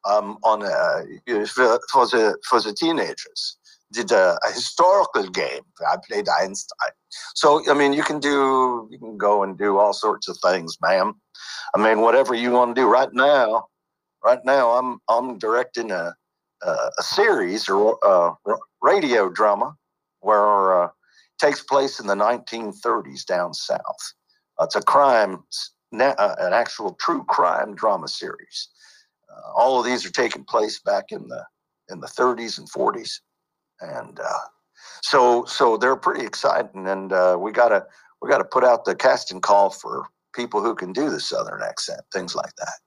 um, 0.07 0.39
on 0.43 0.63
uh, 0.63 1.03
for, 1.47 1.79
for 1.91 2.07
the 2.07 2.37
for 2.49 2.61
the 2.61 2.73
teenagers. 2.73 3.59
Did 3.93 4.11
a, 4.11 4.39
a, 4.43 4.51
historical 4.51 5.29
game. 5.29 5.63
I 5.89 5.97
played 6.09 6.27
Einstein. 6.41 6.91
So 7.35 7.63
I 7.71 7.75
mean, 7.75 7.93
you 7.93 8.03
can 8.03 8.19
do 8.19 8.89
you 8.91 8.99
can 8.99 9.17
go 9.17 9.43
and 9.43 9.57
do 9.57 9.79
all 9.79 9.93
sorts 9.93 10.29
of 10.29 10.37
things, 10.43 10.77
ma'am. 10.83 11.15
I 11.75 11.79
mean, 11.79 12.01
whatever 12.01 12.35
you 12.35 12.53
want 12.53 12.75
to 12.75 12.81
do. 12.81 12.89
Right 12.89 13.13
now, 13.13 13.67
right 14.25 14.45
now, 14.45 14.71
I'm 14.71 14.99
I'm 15.09 15.39
directing 15.39 15.91
a 15.91 16.15
a, 16.63 16.71
a 16.99 17.03
series 17.03 17.69
or 17.69 17.99
uh, 18.05 18.33
radio 18.83 19.29
drama 19.29 19.77
where 20.21 20.85
uh, 20.85 20.89
takes 21.39 21.63
place 21.63 22.01
in 22.01 22.07
the 22.07 22.15
1930s 22.15 23.25
down 23.25 23.55
south. 23.55 24.15
it's 24.61 24.77
a 24.77 24.83
crime, 24.83 25.43
uh, 25.99 26.35
an 26.39 26.53
actual 26.53 26.95
true 27.01 27.25
crime 27.25 27.75
drama 27.75 28.09
series. 28.09 28.69
Uh, 29.31 29.53
all 29.57 29.79
of 29.79 29.85
these 29.85 30.07
are 30.07 30.11
taking 30.11 30.45
place 30.45 30.81
back 30.81 31.07
in 31.11 31.27
the 31.29 31.45
in 31.91 32.01
the 32.01 32.07
30s 32.07 32.59
and 32.59 32.71
40s, 32.71 33.21
and 33.81 34.19
uh, 34.19 34.47
so 35.03 35.45
so 35.45 35.77
they're 35.77 35.97
pretty 35.97 36.25
exciting. 36.25 36.87
And 36.89 37.13
uh, 37.13 37.37
we 37.39 37.53
gotta 37.53 37.87
we 38.23 38.31
gotta 38.31 38.45
put 38.45 38.65
out 38.65 38.85
the 38.85 38.95
casting 38.95 39.41
call 39.41 39.71
for 39.71 40.07
people 40.35 40.63
who 40.63 40.75
can 40.75 40.93
do 40.93 41.11
the 41.11 41.21
southern 41.21 41.63
accent, 41.63 42.01
things 42.13 42.35
like 42.35 42.55
that. 42.57 42.79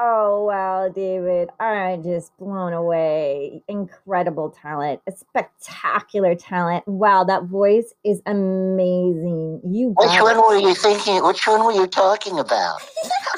Oh, 0.00 0.44
wow, 0.44 0.88
David. 0.88 1.50
I'm 1.58 2.04
just 2.04 2.36
blown 2.38 2.72
away. 2.72 3.64
Incredible 3.66 4.50
talent, 4.50 5.00
a 5.08 5.12
spectacular 5.12 6.36
talent. 6.36 6.86
Wow, 6.86 7.24
that 7.24 7.44
voice 7.44 7.92
is 8.04 8.22
amazing. 8.24 9.60
You 9.64 9.94
Which 9.96 10.20
one 10.20 10.36
it. 10.36 10.40
were 10.40 10.56
you 10.56 10.76
thinking? 10.76 11.24
Which 11.24 11.44
one 11.48 11.64
were 11.64 11.72
you 11.72 11.88
talking 11.88 12.38
about? 12.38 12.80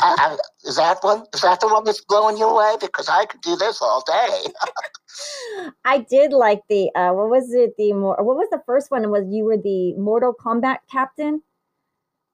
I, 0.03 0.15
I, 0.19 0.37
is 0.69 0.77
that 0.77 0.99
one? 1.01 1.25
Is 1.33 1.41
that 1.41 1.61
the 1.61 1.69
one 1.69 1.85
that's 1.85 2.05
blowing 2.05 2.37
you 2.37 2.45
away? 2.45 2.75
Because 2.79 3.09
I 3.09 3.25
could 3.25 3.41
do 3.41 3.57
this 3.57 3.81
all 3.81 4.05
day. 4.07 4.53
I 5.87 6.01
did 6.11 6.35
like 6.35 6.61
the, 6.69 6.91
uh, 6.95 7.15
what 7.15 7.31
was 7.31 7.55
it? 7.55 7.75
The 7.79 7.95
more, 7.95 8.23
what 8.23 8.37
was 8.37 8.49
the 8.51 8.63
first 8.67 8.91
one? 8.91 9.11
Was 9.11 9.25
you 9.31 9.45
were 9.45 9.57
the 9.57 9.95
Mortal 9.95 10.35
Kombat 10.35 10.79
captain? 10.93 11.43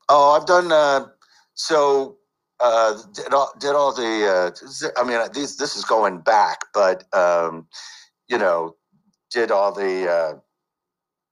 Oh, 0.09 0.33
I've 0.33 0.47
done, 0.47 0.73
uh, 0.73 1.07
so 1.55 2.17
uh, 2.61 2.99
did 3.13 3.35
all 3.35 3.53
did 3.59 3.75
all 3.75 3.93
the. 3.93 4.53
Uh, 4.55 4.91
I 4.97 5.05
mean, 5.05 5.21
these 5.35 5.57
this 5.57 5.77
is 5.77 5.85
going 5.85 6.21
back, 6.21 6.61
but 6.73 7.05
um, 7.15 7.67
you 8.29 8.39
know, 8.39 8.77
did 9.31 9.51
all 9.51 9.73
the 9.73 10.11
uh, 10.11 10.33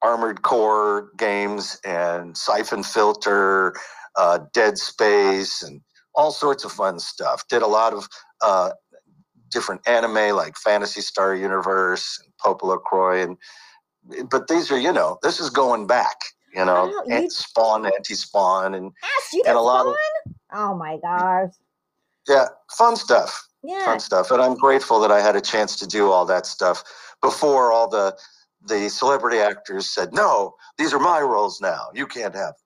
Armored 0.02 0.42
Core 0.42 1.10
games 1.16 1.80
and 1.84 2.36
Syphon 2.36 2.82
Filter, 2.82 3.74
uh, 4.16 4.40
Dead 4.52 4.76
Space, 4.76 5.62
and 5.62 5.80
all 6.14 6.30
sorts 6.30 6.64
of 6.64 6.72
fun 6.72 6.98
stuff. 6.98 7.46
Did 7.48 7.62
a 7.62 7.66
lot 7.66 7.94
of 7.94 8.08
uh, 8.42 8.70
different 9.50 9.86
anime 9.88 10.36
like 10.36 10.56
Phantasy 10.56 11.00
Star 11.00 11.34
Universe 11.34 12.22
and 12.22 12.32
Popolocrois, 12.44 13.24
and 13.24 14.28
but 14.28 14.48
these 14.48 14.70
are 14.70 14.78
you 14.78 14.92
know 14.92 15.18
this 15.22 15.40
is 15.40 15.48
going 15.48 15.86
back. 15.86 16.16
You 16.54 16.64
know, 16.64 16.86
you, 17.08 17.30
Spawn, 17.30 17.84
Anti 17.84 18.14
Spawn, 18.14 18.74
and 18.74 18.92
and 19.44 19.56
a 19.56 19.60
lot 19.60 19.86
of 19.86 19.96
Oh 20.54 20.74
my 20.74 20.98
gosh. 20.98 21.50
Yeah, 22.28 22.46
fun 22.70 22.96
stuff. 22.96 23.48
Yeah. 23.62 23.84
Fun 23.84 24.00
stuff. 24.00 24.30
And 24.30 24.40
I'm 24.40 24.54
grateful 24.54 25.00
that 25.00 25.10
I 25.10 25.20
had 25.20 25.36
a 25.36 25.40
chance 25.40 25.76
to 25.80 25.86
do 25.86 26.10
all 26.10 26.24
that 26.26 26.46
stuff 26.46 26.84
before 27.20 27.72
all 27.72 27.88
the 27.88 28.16
the 28.66 28.88
celebrity 28.88 29.38
actors 29.38 29.90
said, 29.90 30.14
"No, 30.14 30.54
these 30.78 30.94
are 30.94 30.98
my 30.98 31.20
roles 31.20 31.60
now. 31.60 31.88
You 31.92 32.06
can't 32.06 32.34
have." 32.34 32.54
them. 32.54 32.64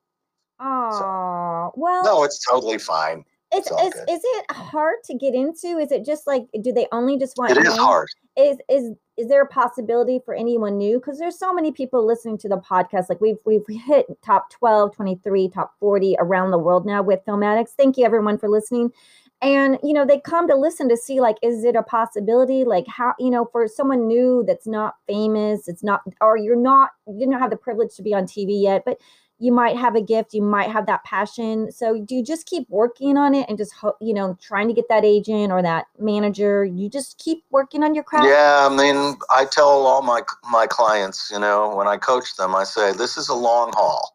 Oh, 0.61 1.71
so, 1.73 1.81
well. 1.81 2.05
No, 2.05 2.25
it's 2.25 2.45
totally 2.49 2.79
fine. 2.79 3.25
It's, 3.51 3.71
it's 3.71 3.97
is, 3.97 4.03
is 4.09 4.21
it 4.23 4.51
hard 4.51 4.97
to 5.05 5.15
get 5.15 5.35
into? 5.35 5.79
Is 5.79 5.91
it 5.91 6.05
just 6.05 6.27
like 6.27 6.47
do 6.63 6.73
they 6.73 6.87
only 6.93 7.19
just 7.19 7.37
want? 7.39 7.53
It 7.53 7.67
is 7.67 7.77
hard. 7.77 8.09
Is 8.37 8.59
is 8.69 8.93
is 9.17 9.29
there 9.29 9.43
a 9.43 9.49
possibility 9.49 10.21
for 10.25 10.35
anyone 10.35 10.77
new? 10.77 10.99
Because 10.99 11.19
there's 11.19 11.39
so 11.39 11.53
many 11.53 11.73
people 11.73 12.07
listening 12.07 12.39
to 12.39 12.49
the 12.49 12.59
podcast. 12.59 13.09
Like 13.09 13.21
we've 13.21 13.39
we've 13.47 13.65
hit 13.69 14.07
top 14.23 14.51
12, 14.51 14.95
23, 14.95 15.49
top 15.49 15.73
40 15.81 16.17
around 16.19 16.51
the 16.51 16.59
world 16.59 16.85
now 16.85 17.03
with 17.03 17.25
Film 17.25 17.43
Addicts. 17.43 17.73
Thank 17.77 17.97
you 17.97 18.05
everyone 18.05 18.39
for 18.39 18.49
listening. 18.49 18.93
And 19.41 19.79
you 19.83 19.93
know, 19.93 20.05
they 20.05 20.21
come 20.21 20.49
to 20.49 20.57
listen 20.57 20.89
to 20.89 20.97
see 20.97 21.21
like, 21.21 21.37
is 21.43 21.65
it 21.65 21.77
a 21.77 21.83
possibility? 21.83 22.65
Like 22.65 22.87
how, 22.89 23.15
you 23.19 23.31
know, 23.31 23.47
for 23.53 23.69
someone 23.69 24.07
new 24.07 24.45
that's 24.47 24.67
not 24.67 24.97
famous, 25.07 25.69
it's 25.69 25.85
not, 25.85 26.03
or 26.21 26.37
you're 26.37 26.57
not, 26.57 26.91
you 27.07 27.27
don't 27.27 27.41
have 27.41 27.51
the 27.51 27.57
privilege 27.57 27.95
to 27.97 28.03
be 28.03 28.15
on 28.15 28.25
TV 28.25 28.61
yet, 28.61 28.83
but 28.85 28.99
you 29.39 29.53
might 29.53 29.77
have 29.77 29.95
a 29.95 30.01
gift 30.01 30.35
you 30.35 30.43
might 30.43 30.71
have 30.71 30.87
that 30.87 31.05
passion. 31.05 31.71
So 31.71 32.01
do 32.01 32.15
you 32.15 32.25
just 32.25 32.47
keep 32.47 32.69
working 32.69 33.17
on 33.17 33.35
it 33.35 33.47
and 33.49 33.57
just 33.57 33.73
you 34.01 34.15
know 34.15 34.37
trying 34.41 34.69
to 34.69 34.75
get 34.75 34.89
that 34.89 35.05
agent 35.05 35.53
or 35.53 35.63
that 35.63 35.87
manager? 35.99 36.65
You 36.65 36.89
just 36.89 37.19
keep 37.19 37.45
working 37.51 37.83
on 37.83 37.95
your 37.95 38.05
craft? 38.05 38.27
Yeah 38.27 38.69
i 38.71 38.75
mean 38.75 39.17
i 39.31 39.45
tell 39.45 39.87
all 39.87 40.03
my 40.03 40.23
my 40.51 40.67
clients 40.67 41.31
you 41.33 41.39
know 41.39 41.75
when 41.75 41.87
i 41.87 41.97
coach 41.97 42.37
them 42.37 42.55
i 42.55 42.65
say 42.65 42.93
this 42.93 43.17
is 43.17 43.29
a 43.29 43.35
long 43.35 43.73
haul. 43.75 44.15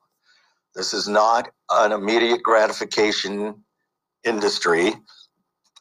This 0.76 0.94
is 0.94 1.08
not 1.08 1.50
an 1.70 1.92
immediate 1.92 2.42
gratification 2.42 3.64
industry. 4.24 4.94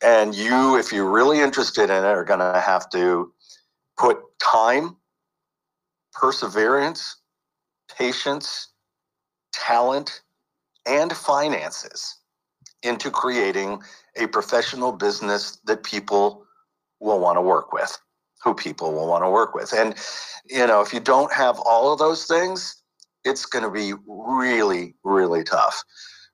And 0.03 0.35
you 0.35 0.77
if 0.79 0.93
you're 0.93 1.11
really 1.11 1.41
interested 1.41 1.85
in 1.85 2.05
it 2.05 2.05
are 2.05 2.25
going 2.25 2.41
to 2.41 2.61
have 2.61 2.91
to 2.91 3.33
put 3.97 4.19
time 4.41 4.97
perseverance 6.13 7.17
patience 7.97 8.72
talent, 9.53 10.23
and 10.87 11.12
finances 11.12 12.19
into 12.83 13.11
creating 13.11 13.81
a 14.17 14.27
professional 14.27 14.93
business 14.93 15.59
that 15.65 15.85
people 15.85 16.45
will 17.01 17.21
want 17.21 17.37
to 17.37 17.43
work 17.43 17.73
with, 17.73 17.97
who 18.43 18.55
people 18.55 18.93
will 18.93 19.09
want 19.09 19.25
to 19.25 19.31
work 19.31 19.55
with. 19.55 19.73
And, 19.73 19.95
you 20.49 20.67
know, 20.67 20.81
if 20.81 20.93
you 20.93 21.01
don't 21.01 21.33
have 21.33 21.59
all 21.61 21.93
of 21.93 21.99
those 21.99 22.25
things, 22.25 22.83
it's 23.25 23.47
going 23.47 23.65
to 23.65 23.71
be 23.71 23.95
really, 24.07 24.95
really 25.05 25.45
tough 25.45 25.83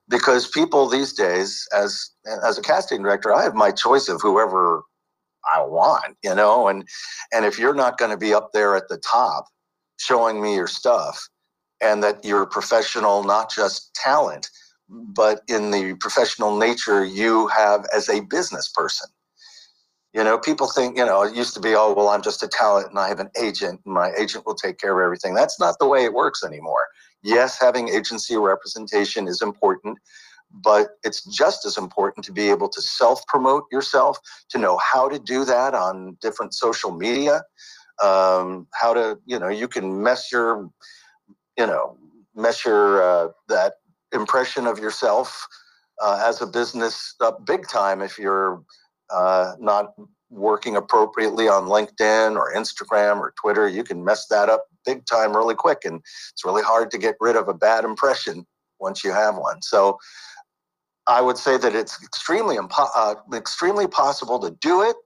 because 0.08 0.48
people 0.48 0.88
these 0.88 1.12
days, 1.12 1.66
as 1.74 2.10
as 2.44 2.58
a 2.58 2.62
casting 2.62 3.02
director, 3.02 3.34
I 3.34 3.42
have 3.42 3.54
my 3.54 3.70
choice 3.70 4.08
of 4.08 4.20
whoever 4.22 4.82
I 5.54 5.62
want, 5.62 6.16
you 6.22 6.34
know, 6.34 6.68
and 6.68 6.86
and 7.32 7.44
if 7.44 7.58
you're 7.58 7.74
not 7.74 7.98
going 7.98 8.10
to 8.10 8.16
be 8.16 8.34
up 8.34 8.50
there 8.52 8.74
at 8.76 8.88
the 8.88 8.98
top 8.98 9.46
showing 9.98 10.40
me 10.40 10.54
your 10.54 10.66
stuff, 10.66 11.28
and 11.80 12.02
that 12.02 12.24
you're 12.24 12.46
professional, 12.46 13.24
not 13.24 13.50
just 13.50 13.94
talent, 13.94 14.50
but 14.88 15.42
in 15.48 15.70
the 15.70 15.94
professional 16.00 16.56
nature 16.56 17.04
you 17.04 17.48
have 17.48 17.86
as 17.94 18.08
a 18.08 18.20
business 18.20 18.68
person. 18.68 19.08
You 20.14 20.24
know, 20.24 20.38
people 20.38 20.68
think, 20.68 20.96
you 20.96 21.04
know, 21.04 21.22
it 21.22 21.36
used 21.36 21.54
to 21.54 21.60
be, 21.60 21.74
oh, 21.74 21.92
well, 21.92 22.08
I'm 22.08 22.22
just 22.22 22.42
a 22.42 22.48
talent 22.48 22.88
and 22.88 22.98
I 22.98 23.08
have 23.08 23.20
an 23.20 23.30
agent 23.40 23.80
and 23.84 23.94
my 23.94 24.10
agent 24.18 24.46
will 24.46 24.54
take 24.54 24.78
care 24.78 24.98
of 24.98 25.04
everything. 25.04 25.34
That's 25.34 25.60
not 25.60 25.78
the 25.78 25.86
way 25.86 26.04
it 26.04 26.14
works 26.14 26.42
anymore. 26.42 26.86
Yes, 27.22 27.58
having 27.60 27.88
agency 27.88 28.36
representation 28.36 29.28
is 29.28 29.42
important, 29.42 29.98
but 30.50 30.90
it's 31.04 31.24
just 31.24 31.66
as 31.66 31.76
important 31.76 32.24
to 32.24 32.32
be 32.32 32.48
able 32.48 32.68
to 32.70 32.80
self 32.80 33.26
promote 33.26 33.64
yourself, 33.70 34.18
to 34.48 34.58
know 34.58 34.78
how 34.78 35.08
to 35.08 35.18
do 35.18 35.44
that 35.44 35.74
on 35.74 36.16
different 36.22 36.54
social 36.54 36.90
media, 36.90 37.42
um, 38.02 38.66
how 38.72 38.94
to, 38.94 39.18
you 39.26 39.38
know, 39.38 39.48
you 39.48 39.68
can 39.68 40.02
mess 40.02 40.32
your, 40.32 40.70
you 41.58 41.66
know, 41.66 41.96
mess 42.34 42.64
your, 42.64 43.02
uh, 43.02 43.28
that 43.48 43.74
impression 44.12 44.66
of 44.66 44.78
yourself 44.78 45.46
uh, 46.00 46.22
as 46.24 46.40
a 46.40 46.46
business 46.46 47.14
up 47.20 47.44
big 47.44 47.68
time 47.68 48.00
if 48.00 48.18
you're 48.18 48.62
uh, 49.10 49.54
not 49.58 49.92
working 50.30 50.76
appropriately 50.76 51.48
on 51.48 51.64
LinkedIn 51.64 52.36
or 52.36 52.52
Instagram 52.54 53.18
or 53.18 53.34
Twitter, 53.40 53.66
you 53.68 53.82
can 53.82 54.04
mess 54.04 54.26
that 54.28 54.48
up 54.48 54.66
big 54.84 55.04
time 55.06 55.34
really 55.34 55.54
quick. 55.54 55.78
And 55.84 56.00
it's 56.32 56.44
really 56.44 56.62
hard 56.62 56.90
to 56.92 56.98
get 56.98 57.16
rid 57.20 57.34
of 57.34 57.48
a 57.48 57.54
bad 57.54 57.84
impression 57.84 58.46
once 58.78 59.02
you 59.02 59.12
have 59.12 59.36
one. 59.36 59.60
So 59.62 59.98
I 61.06 61.22
would 61.22 61.38
say 61.38 61.56
that 61.56 61.74
it's 61.74 62.02
extremely 62.02 62.56
impo- 62.56 62.90
uh, 62.94 63.14
extremely 63.34 63.86
possible 63.86 64.38
to 64.40 64.50
do 64.60 64.82
it. 64.82 64.96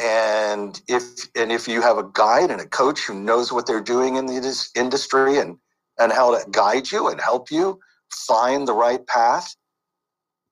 And 0.00 0.80
if 0.88 1.28
and 1.36 1.52
if 1.52 1.68
you 1.68 1.82
have 1.82 1.98
a 1.98 2.08
guide 2.14 2.50
and 2.50 2.60
a 2.60 2.66
coach 2.66 3.00
who 3.00 3.14
knows 3.14 3.52
what 3.52 3.66
they're 3.66 3.82
doing 3.82 4.16
in 4.16 4.26
this 4.26 4.70
industry 4.74 5.38
and 5.38 5.58
and 5.98 6.10
how 6.12 6.34
to 6.36 6.50
guide 6.50 6.90
you 6.90 7.08
and 7.08 7.20
help 7.20 7.50
you 7.50 7.78
find 8.10 8.66
the 8.66 8.72
right 8.72 9.06
path, 9.06 9.54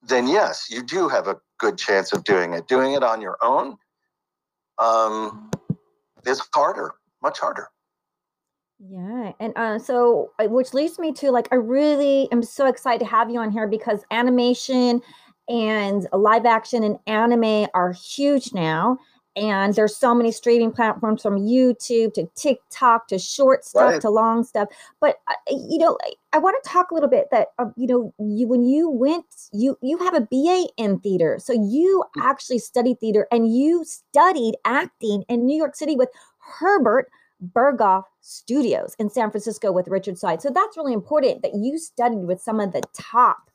then 0.03 0.27
yes, 0.27 0.67
you 0.69 0.83
do 0.83 1.07
have 1.07 1.27
a 1.27 1.37
good 1.57 1.77
chance 1.77 2.13
of 2.13 2.23
doing 2.23 2.53
it. 2.53 2.67
Doing 2.67 2.93
it 2.93 3.03
on 3.03 3.21
your 3.21 3.37
own 3.41 3.75
um, 4.77 5.49
is 6.25 6.41
harder, 6.53 6.93
much 7.21 7.39
harder. 7.39 7.69
Yeah, 8.79 9.33
and 9.39 9.53
uh, 9.57 9.79
so 9.79 10.31
uh, 10.39 10.45
which 10.45 10.73
leads 10.73 10.99
me 10.99 11.11
to 11.13 11.31
like 11.31 11.49
I 11.51 11.55
really 11.55 12.31
am 12.31 12.41
so 12.41 12.67
excited 12.67 12.99
to 12.99 13.05
have 13.05 13.29
you 13.29 13.39
on 13.39 13.51
here 13.51 13.67
because 13.67 14.05
animation 14.09 15.01
and 15.49 16.07
live 16.13 16.45
action 16.45 16.83
and 16.83 16.97
anime 17.07 17.67
are 17.73 17.91
huge 17.91 18.53
now, 18.53 18.97
and 19.39 19.73
there's 19.73 19.95
so 19.95 20.13
many 20.13 20.31
streaming 20.31 20.71
platforms 20.71 21.21
from 21.21 21.39
YouTube 21.39 22.13
to 22.13 22.29
TikTok 22.35 23.07
to 23.07 23.17
short 23.17 23.63
stuff 23.63 23.93
right. 23.93 24.01
to 24.01 24.09
long 24.09 24.43
stuff. 24.43 24.67
But 24.99 25.19
uh, 25.27 25.33
you 25.49 25.77
know, 25.77 25.97
I, 26.03 26.11
I 26.33 26.37
want 26.39 26.61
to 26.61 26.69
talk 26.69 26.91
a 26.91 26.93
little 26.93 27.09
bit 27.09 27.27
that 27.31 27.49
uh, 27.57 27.65
you 27.77 27.87
know, 27.87 28.13
you 28.19 28.47
when 28.47 28.63
you 28.63 28.89
went, 28.89 29.25
you 29.53 29.77
you 29.81 29.97
have 29.99 30.13
a 30.13 30.21
BA 30.21 30.67
in 30.77 30.99
theater, 30.99 31.39
so 31.41 31.53
you 31.53 32.03
mm. 32.17 32.23
actually 32.23 32.59
studied 32.59 32.99
theater 32.99 33.27
and 33.31 33.53
you 33.53 33.85
studied 33.85 34.55
acting 34.65 35.23
in 35.29 35.45
New 35.45 35.57
York 35.57 35.75
City 35.75 35.95
with 35.95 36.09
Herbert 36.39 37.09
Berghof 37.55 38.03
Studios 38.19 38.95
in 38.99 39.09
San 39.09 39.31
Francisco 39.31 39.71
with 39.71 39.87
Richard 39.87 40.15
Seyd. 40.15 40.41
So 40.41 40.49
that's 40.53 40.75
really 40.75 40.93
important 40.93 41.41
that 41.43 41.55
you 41.55 41.77
studied 41.77 42.25
with 42.25 42.41
some 42.41 42.59
of 42.59 42.73
the 42.73 42.81
top 42.93 43.49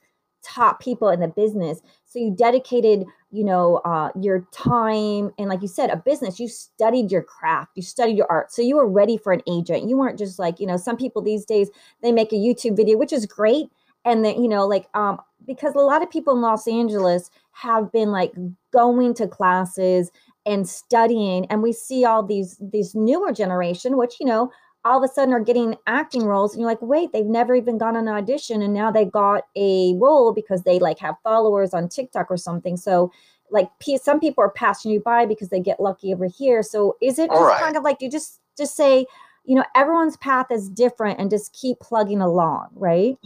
top 0.44 0.80
people 0.80 1.08
in 1.08 1.20
the 1.20 1.28
business. 1.28 1.80
So 2.04 2.18
you 2.18 2.34
dedicated, 2.36 3.04
you 3.30 3.44
know, 3.44 3.76
uh, 3.84 4.10
your 4.20 4.46
time 4.52 5.32
and, 5.38 5.48
like 5.48 5.62
you 5.62 5.68
said, 5.68 5.90
a 5.90 5.96
business. 5.96 6.38
You 6.38 6.48
studied 6.48 7.10
your 7.10 7.22
craft, 7.22 7.72
you 7.74 7.82
studied 7.82 8.16
your 8.16 8.30
art, 8.30 8.52
so 8.52 8.62
you 8.62 8.76
were 8.76 8.88
ready 8.88 9.16
for 9.16 9.32
an 9.32 9.42
agent. 9.48 9.88
You 9.88 9.96
weren't 9.96 10.18
just 10.18 10.38
like, 10.38 10.60
you 10.60 10.66
know, 10.66 10.76
some 10.76 10.96
people 10.96 11.22
these 11.22 11.44
days 11.44 11.70
they 12.02 12.12
make 12.12 12.32
a 12.32 12.36
YouTube 12.36 12.76
video, 12.76 12.96
which 12.98 13.12
is 13.12 13.26
great, 13.26 13.66
and 14.04 14.24
then 14.24 14.40
you 14.42 14.48
know, 14.48 14.66
like, 14.66 14.86
um, 14.94 15.20
because 15.46 15.74
a 15.74 15.78
lot 15.78 16.02
of 16.02 16.10
people 16.10 16.34
in 16.34 16.42
Los 16.42 16.68
Angeles 16.68 17.30
have 17.52 17.90
been 17.92 18.10
like 18.10 18.32
going 18.72 19.14
to 19.14 19.26
classes 19.26 20.10
and 20.46 20.68
studying, 20.68 21.46
and 21.46 21.62
we 21.62 21.72
see 21.72 22.04
all 22.04 22.22
these 22.22 22.56
these 22.60 22.94
newer 22.94 23.32
generation, 23.32 23.96
which 23.96 24.16
you 24.20 24.26
know 24.26 24.50
all 24.84 25.02
of 25.02 25.08
a 25.08 25.12
sudden 25.12 25.32
are 25.32 25.40
getting 25.40 25.76
acting 25.86 26.24
roles 26.24 26.52
and 26.52 26.60
you're 26.60 26.70
like 26.70 26.82
wait 26.82 27.12
they've 27.12 27.26
never 27.26 27.54
even 27.54 27.78
gone 27.78 27.96
on 27.96 28.06
an 28.08 28.14
audition 28.14 28.62
and 28.62 28.74
now 28.74 28.90
they 28.90 29.04
got 29.04 29.44
a 29.56 29.94
role 29.94 30.32
because 30.32 30.62
they 30.62 30.78
like 30.78 30.98
have 30.98 31.16
followers 31.22 31.72
on 31.72 31.88
tiktok 31.88 32.30
or 32.30 32.36
something. 32.36 32.76
So 32.76 33.10
like 33.50 33.68
some 34.02 34.20
people 34.20 34.42
are 34.42 34.50
passing 34.50 34.90
you 34.90 35.00
by 35.00 35.26
because 35.26 35.48
they 35.48 35.60
get 35.60 35.80
lucky 35.80 36.12
over 36.12 36.26
here. 36.26 36.62
So 36.62 36.96
is 37.00 37.18
it 37.18 37.30
just 37.30 37.40
right. 37.40 37.60
kind 37.60 37.76
of 37.76 37.82
like 37.82 38.00
you 38.00 38.10
just 38.10 38.40
just 38.56 38.76
say 38.76 39.06
you 39.44 39.54
know 39.54 39.64
everyone's 39.74 40.16
path 40.16 40.46
is 40.50 40.68
different 40.68 41.20
and 41.20 41.30
just 41.30 41.52
keep 41.52 41.78
plugging 41.80 42.20
along 42.20 42.68
right? 42.74 43.18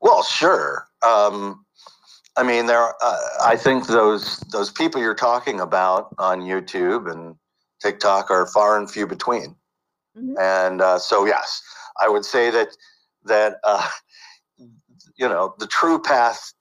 Well 0.00 0.22
sure. 0.22 0.86
Um 1.06 1.64
i 2.36 2.42
mean 2.42 2.66
there 2.66 2.78
are, 2.78 2.94
uh, 3.02 3.18
i 3.44 3.56
think 3.56 3.88
those 3.88 4.38
those 4.52 4.70
people 4.70 5.00
you're 5.00 5.14
talking 5.14 5.60
about 5.60 6.14
on 6.18 6.40
youtube 6.40 7.10
and 7.10 7.34
tiktok 7.82 8.30
are 8.30 8.46
far 8.46 8.78
and 8.78 8.88
few 8.88 9.06
between 9.06 9.56
Mm-hmm. 10.18 10.34
And 10.38 10.80
uh, 10.80 10.98
so, 10.98 11.24
yes, 11.24 11.62
I 12.00 12.08
would 12.08 12.24
say 12.24 12.50
that 12.50 12.68
that 13.24 13.56
uh, 13.64 13.86
you 15.16 15.28
know 15.28 15.54
the 15.58 15.66
true 15.66 16.00
path 16.00 16.52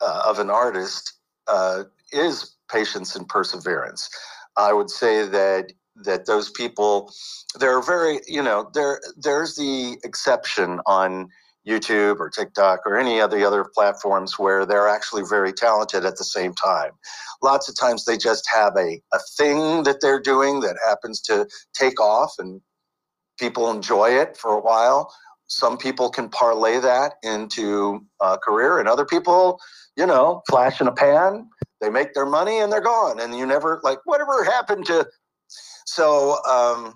uh, 0.00 0.22
of 0.26 0.38
an 0.38 0.50
artist 0.50 1.18
uh, 1.46 1.84
is 2.12 2.56
patience 2.70 3.14
and 3.16 3.28
perseverance. 3.28 4.08
I 4.56 4.72
would 4.72 4.90
say 4.90 5.26
that 5.26 5.72
that 5.96 6.26
those 6.26 6.50
people 6.50 7.12
they're 7.58 7.82
very 7.82 8.20
you 8.26 8.42
know 8.42 8.70
there 8.74 9.00
there's 9.16 9.56
the 9.56 9.98
exception 10.04 10.80
on 10.86 11.28
YouTube 11.66 12.18
or 12.18 12.28
TikTok 12.28 12.80
or 12.86 12.98
any 12.98 13.20
of 13.20 13.30
the 13.30 13.46
other 13.46 13.64
platforms 13.64 14.38
where 14.38 14.66
they're 14.66 14.88
actually 14.88 15.22
very 15.28 15.52
talented 15.52 16.04
at 16.04 16.16
the 16.16 16.24
same 16.24 16.54
time. 16.54 16.90
Lots 17.40 17.68
of 17.68 17.78
times 17.78 18.04
they 18.04 18.16
just 18.16 18.48
have 18.52 18.76
a, 18.76 19.00
a 19.12 19.18
thing 19.36 19.84
that 19.84 20.00
they're 20.00 20.20
doing 20.20 20.60
that 20.60 20.76
happens 20.84 21.20
to 21.22 21.46
take 21.72 22.00
off 22.00 22.34
and 22.38 22.60
people 23.38 23.70
enjoy 23.70 24.10
it 24.10 24.36
for 24.36 24.52
a 24.52 24.60
while. 24.60 25.12
Some 25.46 25.76
people 25.76 26.08
can 26.08 26.28
parlay 26.28 26.80
that 26.80 27.14
into 27.22 28.06
a 28.20 28.38
career, 28.38 28.78
and 28.78 28.88
other 28.88 29.04
people, 29.04 29.60
you 29.96 30.06
know, 30.06 30.42
flash 30.48 30.80
in 30.80 30.86
a 30.86 30.92
pan. 30.92 31.48
They 31.80 31.90
make 31.90 32.14
their 32.14 32.26
money 32.26 32.58
and 32.58 32.72
they're 32.72 32.80
gone, 32.80 33.20
and 33.20 33.36
you 33.36 33.44
never 33.44 33.80
like 33.82 33.98
whatever 34.04 34.44
happened 34.44 34.86
to. 34.86 35.06
So, 35.84 36.42
um, 36.44 36.94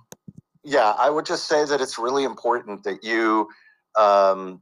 yeah, 0.65 0.95
I 0.97 1.11
would 1.11 1.27
just 1.27 1.49
say 1.49 1.65
that 1.65 1.81
it's 1.81 1.99
really 1.99 2.25
important 2.25 2.85
that 2.85 3.05
you. 3.05 3.49
Um, 3.99 4.61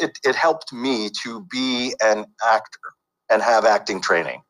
it 0.00 0.18
it 0.24 0.34
helped 0.34 0.72
me 0.72 1.10
to 1.22 1.46
be 1.50 1.94
an 2.02 2.24
actor 2.44 2.80
and 3.30 3.42
have 3.42 3.64
acting 3.64 4.00
training. 4.00 4.42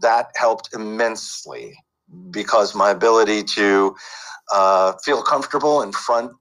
That 0.00 0.30
helped 0.36 0.70
immensely 0.74 1.76
because 2.30 2.74
my 2.74 2.90
ability 2.90 3.42
to 3.44 3.96
uh, 4.52 4.92
feel 5.04 5.22
comfortable 5.22 5.82
in 5.82 5.92
front 5.92 6.32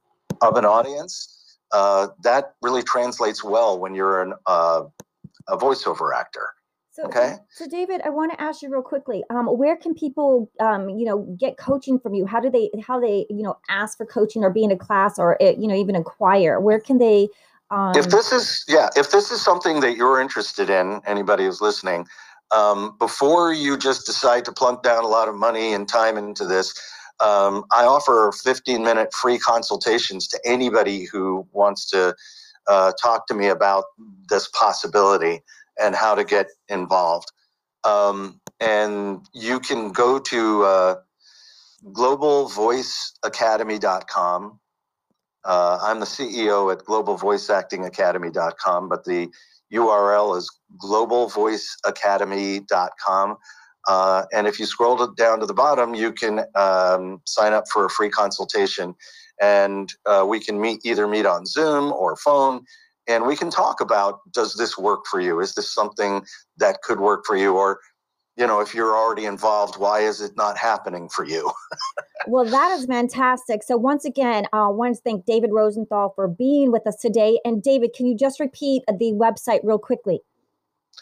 of 0.42 0.56
an 0.56 0.66
audience, 0.66 1.58
uh, 1.72 2.08
that 2.24 2.54
really 2.62 2.84
translates 2.84 3.44
well 3.44 3.80
when 3.80 3.96
you're 3.96 4.22
an, 4.22 4.34
uh, 4.46 4.84
a 5.48 5.58
voiceover 5.58 6.16
actor. 6.16 6.50
So, 6.92 7.04
okay. 7.04 7.36
So, 7.52 7.68
David, 7.68 8.02
I 8.06 8.10
want 8.10 8.32
to 8.32 8.42
ask 8.42 8.64
you 8.64 8.72
real 8.72 8.82
quickly. 8.82 9.24
Um, 9.30 9.46
where 9.46 9.76
can 9.76 9.94
people, 9.94 10.50
um, 10.60 10.90
you 10.90 11.06
know, 11.06 11.20
get 11.40 11.56
coaching 11.56 12.00
from 12.00 12.16
you? 12.16 12.26
How 12.26 12.40
do 12.40 12.50
they, 12.50 12.72
how 12.82 13.00
they, 13.00 13.28
you 13.30 13.44
know, 13.44 13.58
ask 13.70 13.98
for 13.98 14.06
coaching 14.06 14.44
or 14.44 14.50
be 14.50 14.64
in 14.64 14.72
a 14.72 14.78
class 14.78 15.20
or, 15.20 15.38
eh, 15.40 15.54
you 15.60 15.68
know, 15.68 15.76
even 15.76 15.96
acquire? 15.96 16.60
Where 16.60 16.80
can 16.80 16.98
they? 16.98 17.30
Um... 17.70 17.92
If 17.96 18.10
this 18.10 18.32
is, 18.32 18.66
yeah, 18.68 18.90
if 18.96 19.12
this 19.12 19.30
is 19.30 19.44
something 19.44 19.82
that 19.82 19.96
you're 19.96 20.20
interested 20.20 20.72
in, 20.72 21.02
anybody 21.06 21.44
who's 21.46 21.62
listening, 21.62 22.08
um, 22.52 22.96
before 23.00 23.54
you 23.54 23.78
just 23.78 24.06
decide 24.06 24.46
to 24.46 24.52
plunk 24.52 24.84
down 24.84 25.04
a 25.04 25.08
lot 25.08 25.28
of 25.28 25.36
money 25.36 25.74
and 25.74 25.88
time 25.88 26.18
into 26.18 26.46
this, 26.46 26.74
um, 27.20 27.66
I 27.72 27.86
offer 27.86 28.32
15 28.44 28.84
minute 28.84 29.14
free 29.14 29.40
consultations 29.40 30.28
to 30.30 30.40
anybody 30.46 31.06
who 31.06 31.48
wants 31.52 31.90
to 31.92 32.16
uh, 32.68 32.92
talk 33.02 33.28
to 33.28 33.34
me 33.34 33.48
about 33.48 33.86
this 34.30 34.48
possibility 34.50 35.42
and 35.80 35.96
how 35.96 36.14
to 36.16 36.24
get 36.24 36.48
involved. 36.70 37.32
Um, 37.84 38.40
and 38.60 39.26
you 39.34 39.60
can 39.60 39.92
go 39.92 40.20
to 40.20 40.64
uh, 40.64 40.96
globalvoiceacademy.com. 41.86 44.60
Uh, 45.46 45.80
I'm 45.82 46.00
the 46.00 46.06
CEO 46.06 46.72
at 46.72 46.80
globalvoiceactingacademy.com, 46.80 48.90
but 48.90 49.06
the 49.06 49.30
URL 49.74 50.38
is 50.38 50.52
globalvoiceacademy.com. 50.84 53.38
Uh, 53.88 54.26
and 54.34 54.48
if 54.48 54.60
you 54.60 54.66
scroll 54.66 54.98
down 55.16 55.40
to 55.40 55.46
the 55.46 55.54
bottom, 55.54 55.96
you 55.96 56.12
can 56.12 56.42
um, 56.56 57.22
sign 57.26 57.54
up 57.54 57.64
for 57.72 57.86
a 57.86 57.90
free 57.90 58.10
consultation. 58.10 58.94
And 59.42 59.90
uh, 60.06 60.26
we 60.28 60.42
can 60.42 60.60
meet 60.60 60.82
either 60.84 61.08
meet 61.08 61.26
on 61.26 61.46
Zoom 61.46 61.94
or 61.94 62.18
phone, 62.18 62.66
and 63.08 63.26
we 63.26 63.36
can 63.36 63.50
talk 63.50 63.80
about 63.80 64.20
does 64.34 64.56
this 64.56 64.78
work 64.78 65.06
for 65.10 65.22
you? 65.22 65.40
Is 65.40 65.56
this 65.56 65.74
something 65.74 66.26
that 66.58 66.82
could 66.82 67.00
work 67.00 67.24
for 67.26 67.38
you? 67.38 67.56
Or, 67.56 67.80
you 68.38 68.46
know, 68.46 68.60
if 68.60 68.76
you're 68.76 68.96
already 68.96 69.26
involved, 69.26 69.78
why 69.78 70.02
is 70.02 70.22
it 70.22 70.38
not 70.38 70.58
happening 70.58 71.10
for 71.10 71.26
you? 71.26 71.52
well, 72.28 72.46
that 72.46 72.78
is 72.78 72.86
fantastic. 72.86 73.64
So, 73.64 73.78
once 73.78 74.06
again, 74.06 74.46
I 74.54 74.66
uh, 74.66 74.70
want 74.70 74.96
to 74.96 75.02
thank 75.02 75.26
David 75.26 75.50
Rosenthal 75.52 76.14
for 76.16 76.28
being 76.28 76.72
with 76.72 76.86
us 76.86 76.98
today. 76.98 77.40
And, 77.44 77.64
David, 77.64 77.94
can 77.94 78.06
you 78.06 78.16
just 78.16 78.40
repeat 78.40 78.84
the 78.88 79.14
website 79.14 79.62
real 79.64 79.80
quickly? 79.80 80.22